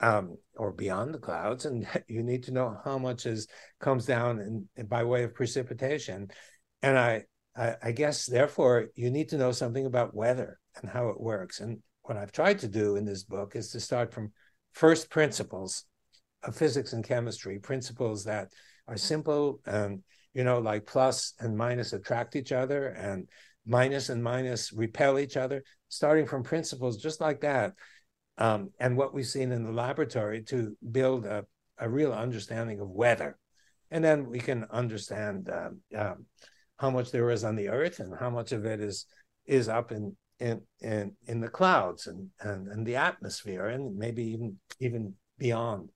[0.00, 3.46] um, or beyond the clouds, and you need to know how much is
[3.80, 6.28] comes down in, in by way of precipitation.
[6.82, 7.24] And I,
[7.56, 11.60] I, I guess therefore you need to know something about weather and how it works.
[11.60, 14.32] And what I've tried to do in this book is to start from
[14.72, 15.84] first principles
[16.42, 18.48] of physics and chemistry, principles that
[18.88, 20.02] are simple and
[20.34, 23.28] you know like plus and minus attract each other and
[23.66, 27.74] minus and minus repel each other, starting from principles just like that.
[28.38, 31.44] Um, and what we've seen in the laboratory to build a,
[31.78, 33.38] a real understanding of weather.
[33.90, 36.14] And then we can understand uh, uh,
[36.78, 39.06] how much there is on the earth and how much of it is
[39.46, 44.24] is up in in in, in the clouds and, and and the atmosphere and maybe
[44.24, 45.90] even even beyond.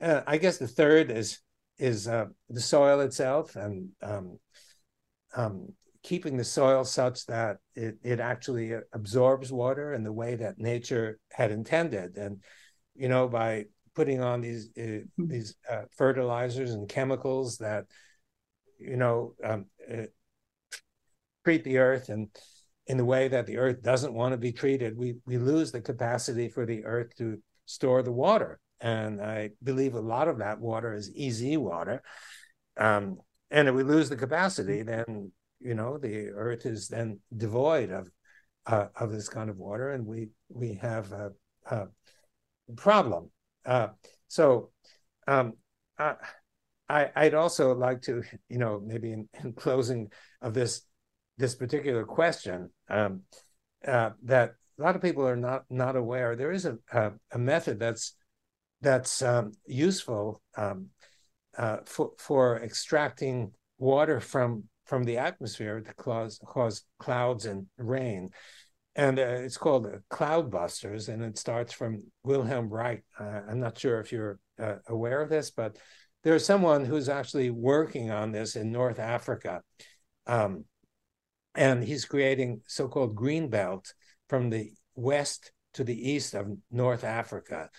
[0.00, 1.40] Uh, I guess the third is
[1.78, 4.38] is uh, the soil itself and um,
[5.34, 5.68] um,
[6.06, 11.18] keeping the soil such that it, it actually absorbs water in the way that nature
[11.32, 12.16] had intended.
[12.16, 12.44] And,
[12.94, 13.64] you know, by
[13.96, 17.86] putting on these uh, these uh, fertilizers and chemicals that,
[18.78, 20.06] you know, um, uh,
[21.44, 22.28] treat the earth and
[22.86, 25.80] in the way that the earth doesn't want to be treated, we we lose the
[25.80, 28.60] capacity for the earth to store the water.
[28.80, 32.00] And I believe a lot of that water is EZ water.
[32.76, 33.18] Um,
[33.50, 35.32] and if we lose the capacity, then
[35.66, 38.10] you know the earth is then devoid of
[38.66, 41.30] uh, of this kind of water, and we we have a,
[41.70, 41.86] a
[42.76, 43.30] problem.
[43.64, 43.88] Uh,
[44.28, 44.70] so
[45.26, 45.54] um,
[45.98, 46.14] I,
[46.88, 50.10] I'd also like to, you know, maybe in, in closing
[50.40, 50.82] of this
[51.38, 53.22] this particular question, um,
[53.86, 56.36] uh, that a lot of people are not not aware.
[56.36, 58.14] There is a a, a method that's
[58.80, 60.88] that's um, useful um,
[61.58, 68.30] uh, for for extracting water from from the atmosphere to cause cause clouds and rain,
[68.94, 73.04] and uh, it's called Cloudbusters, and it starts from Wilhelm Reich.
[73.20, 75.76] Uh, I'm not sure if you're uh, aware of this, but
[76.24, 79.60] there's someone who's actually working on this in North Africa.
[80.26, 80.64] Um,
[81.54, 83.92] and he's creating so-called green belt
[84.28, 87.70] from the west to the east of North Africa,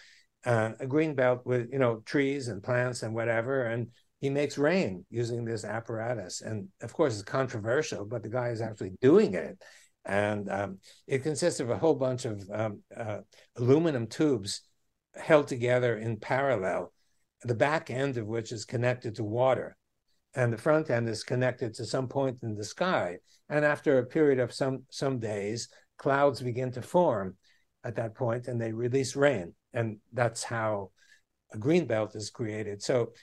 [0.45, 3.87] uh, a green belt with you know trees and plants and whatever, and
[4.19, 6.41] he makes rain using this apparatus.
[6.41, 9.57] And of course, it's controversial, but the guy is actually doing it.
[10.05, 13.19] And um, it consists of a whole bunch of um, uh,
[13.57, 14.61] aluminum tubes
[15.15, 16.93] held together in parallel,
[17.43, 19.75] the back end of which is connected to water
[20.37, 23.17] and the front end is connected to some point in the sky.
[23.49, 27.35] And after a period of some some days, clouds begin to form
[27.83, 30.91] at that point, and they release rain, and that's how
[31.53, 32.83] a green belt is created.
[32.83, 33.13] So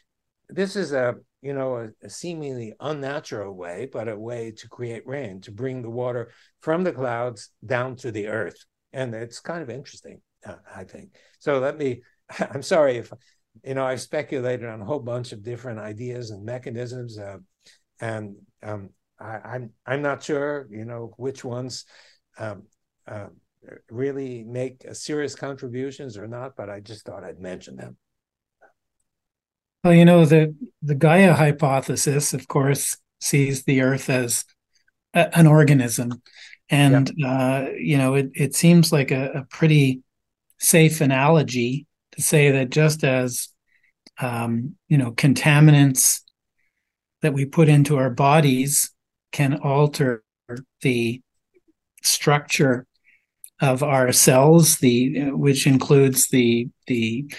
[0.48, 5.06] this is a you know a, a seemingly unnatural way, but a way to create
[5.06, 9.62] rain to bring the water from the clouds down to the earth, and it's kind
[9.62, 11.10] of interesting, uh, I think.
[11.38, 12.02] So let me.
[12.38, 13.12] I'm sorry if
[13.62, 17.38] you know, I've speculated on a whole bunch of different ideas and mechanisms, uh,
[18.00, 18.90] and um,
[19.20, 21.84] I, am I'm, I'm not sure, you know, which ones
[22.38, 22.64] um,
[23.06, 23.28] uh,
[23.90, 26.56] really make serious contributions or not.
[26.56, 27.96] But I just thought I'd mention them.
[29.84, 34.46] Well, you know, the the Gaia hypothesis, of course, sees the Earth as
[35.12, 36.22] a, an organism,
[36.70, 40.02] and uh, you know, it it seems like a, a pretty
[40.58, 43.48] safe analogy to say that just as
[44.18, 46.22] um, you know contaminants
[47.20, 48.90] that we put into our bodies
[49.32, 50.24] can alter
[50.80, 51.20] the
[52.02, 52.86] structure
[53.60, 57.30] of our cells, the which includes the the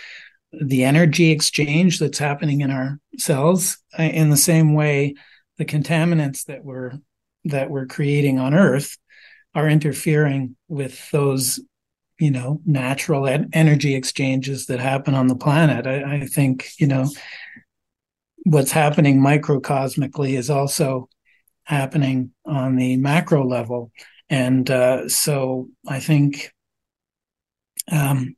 [0.61, 3.77] the energy exchange that's happening in our cells.
[3.97, 5.15] In the same way,
[5.57, 6.93] the contaminants that we're
[7.45, 8.97] that we're creating on Earth
[9.53, 11.59] are interfering with those
[12.19, 17.09] you know natural energy exchanges that happen on the planet I, I, think you know
[18.43, 21.09] what's happening microcosmically is also
[21.63, 23.91] happening on the macro level
[24.29, 26.53] and uh, so i think
[27.91, 28.34] um,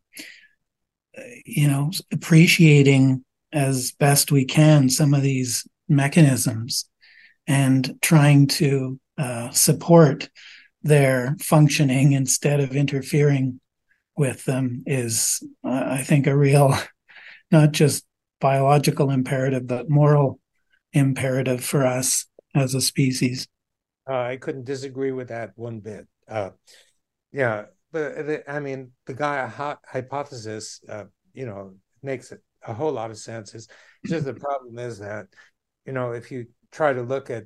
[1.46, 6.90] you know appreciating as best we can some of these mechanisms
[7.48, 10.30] and trying to uh, support
[10.84, 13.60] their functioning instead of interfering
[14.18, 16.76] with them is, uh, I think, a real,
[17.52, 18.06] not just
[18.42, 20.40] biological imperative, but moral
[20.94, 23.48] imperative for us as a species.
[24.10, 26.08] Uh, I couldn't disagree with that one bit.
[26.28, 26.52] Uh,
[27.32, 27.66] yeah,
[27.98, 29.48] but the, I mean, the Gaia
[29.86, 31.74] hypothesis, uh, you know,
[32.04, 32.32] makes
[32.66, 33.54] a whole lot of sense.
[33.54, 33.68] It's
[34.06, 35.28] just the problem is that,
[35.86, 37.46] you know, if you try to look at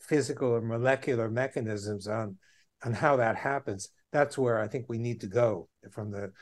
[0.00, 2.36] physical or molecular mechanisms on
[2.84, 6.32] on how that happens, that's where I think we need to go from the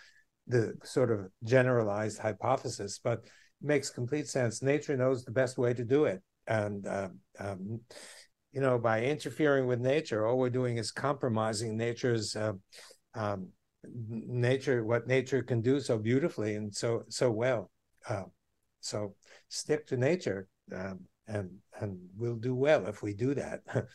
[0.47, 3.25] the sort of generalized hypothesis, but
[3.61, 4.63] makes complete sense.
[4.63, 7.81] Nature knows the best way to do it, and um, um,
[8.53, 12.53] you know, by interfering with nature, all we're doing is compromising nature's uh,
[13.15, 13.49] um,
[13.85, 17.71] nature, what nature can do so beautifully and so so well.
[18.09, 18.25] Uh,
[18.81, 19.15] so
[19.49, 21.51] stick to nature, um, and
[21.81, 23.61] and we'll do well if we do that.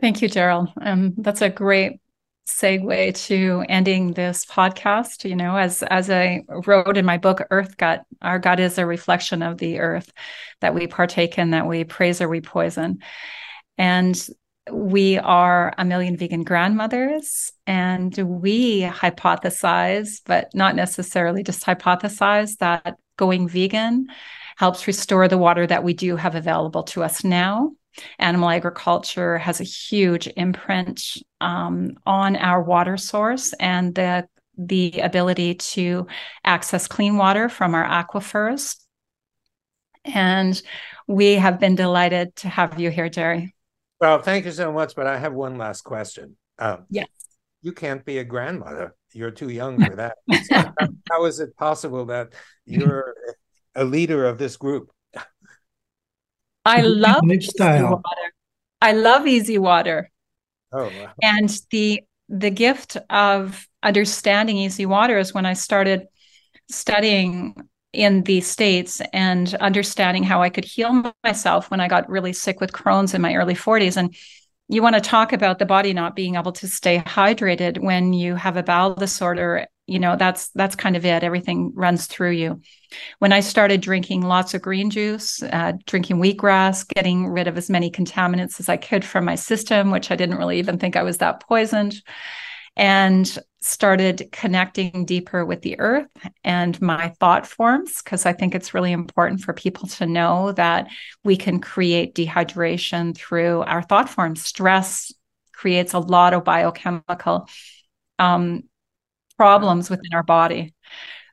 [0.00, 0.70] Thank you, Gerald.
[0.80, 2.00] Um, that's a great
[2.46, 5.28] segue to ending this podcast.
[5.28, 8.86] You know, as as I wrote in my book, Earth Gut, our gut is a
[8.86, 10.10] reflection of the earth
[10.60, 13.00] that we partake in, that we praise or we poison.
[13.78, 14.16] And
[14.70, 22.96] we are a million vegan grandmothers, and we hypothesize, but not necessarily just hypothesize, that
[23.16, 24.08] going vegan
[24.56, 27.72] helps restore the water that we do have available to us now
[28.18, 31.02] Animal agriculture has a huge imprint
[31.40, 36.06] um, on our water source and the the ability to
[36.42, 38.76] access clean water from our aquifers.
[40.04, 40.60] And
[41.06, 43.54] we have been delighted to have you here, Jerry.
[44.00, 44.94] Well, thank you so much.
[44.94, 46.36] But I have one last question.
[46.58, 47.08] Um, yes.
[47.62, 48.94] You can't be a grandmother.
[49.12, 50.18] You're too young for that.
[50.44, 52.32] So how, how is it possible that
[52.64, 53.14] you're
[53.74, 54.90] a leader of this group?
[56.64, 58.02] I love lifestyle.
[58.80, 60.10] I love EZ water.
[60.72, 61.12] Oh, wow.
[61.22, 66.08] And the the gift of understanding EZ water is when I started
[66.68, 67.54] studying
[67.96, 72.60] in the states and understanding how I could heal myself when I got really sick
[72.60, 74.14] with Crohn's in my early 40s and
[74.68, 78.34] you want to talk about the body not being able to stay hydrated when you
[78.34, 79.66] have a bowel disorder.
[79.86, 81.22] You know that's that's kind of it.
[81.22, 82.60] Everything runs through you.
[83.20, 87.70] When i started drinking lots of green juice uh, drinking wheatgrass getting rid of as
[87.70, 91.02] many contaminants as i could from my system which i didn't really even think i
[91.02, 92.02] was that poisoned.
[92.76, 96.08] And started connecting deeper with the earth
[96.44, 100.88] and my thought forms because I think it's really important for people to know that
[101.24, 104.42] we can create dehydration through our thought forms.
[104.42, 105.12] Stress
[105.52, 107.48] creates a lot of biochemical
[108.18, 108.62] um,
[109.36, 110.74] problems within our body.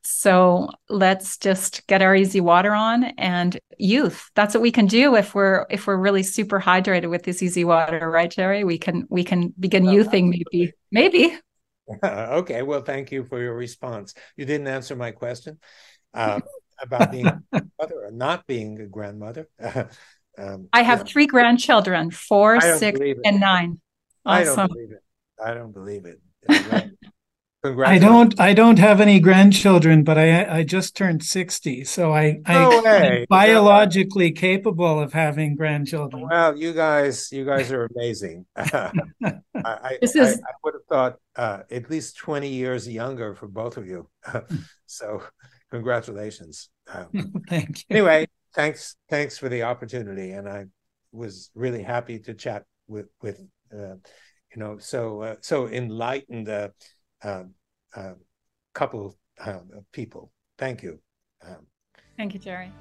[0.05, 4.29] So let's just get our EZ water on and youth.
[4.35, 7.63] That's what we can do if we're if we're really super hydrated with this EZ
[7.63, 8.65] water, right, Jerry?
[8.65, 10.73] We can we can begin well, youthing maybe.
[10.91, 11.37] Maybe.
[12.03, 12.61] okay.
[12.61, 14.13] Well, thank you for your response.
[14.35, 15.59] You didn't answer my question
[16.13, 16.39] uh,
[16.81, 17.41] about being a
[17.79, 19.47] mother or not being a grandmother.
[20.37, 21.05] um, I have yeah.
[21.05, 23.79] three grandchildren, four, six, and nine.
[24.25, 24.51] Awesome.
[24.51, 25.03] I don't believe it.
[25.43, 26.19] I don't believe it.
[27.65, 28.37] I don't.
[28.39, 32.95] I don't have any grandchildren, but I I just turned sixty, so I, no I
[32.95, 34.39] am biologically yeah.
[34.39, 36.27] capable of having grandchildren.
[36.29, 38.45] Well, you guys, you guys are amazing.
[38.55, 38.91] I,
[39.55, 40.39] I, this is...
[40.39, 44.09] I, I would have thought uh, at least twenty years younger for both of you.
[44.85, 45.23] so,
[45.71, 46.69] congratulations.
[46.93, 47.07] Um,
[47.47, 47.83] Thank you.
[47.89, 48.97] Anyway, thanks.
[49.09, 50.65] Thanks for the opportunity, and I
[51.13, 53.39] was really happy to chat with with
[53.73, 53.95] uh,
[54.53, 56.69] you know so uh, so enlightened uh,
[58.73, 60.31] couple uh, of people.
[60.57, 60.99] Thank you.
[61.45, 61.67] Um,
[62.17, 62.71] Thank you, Jerry.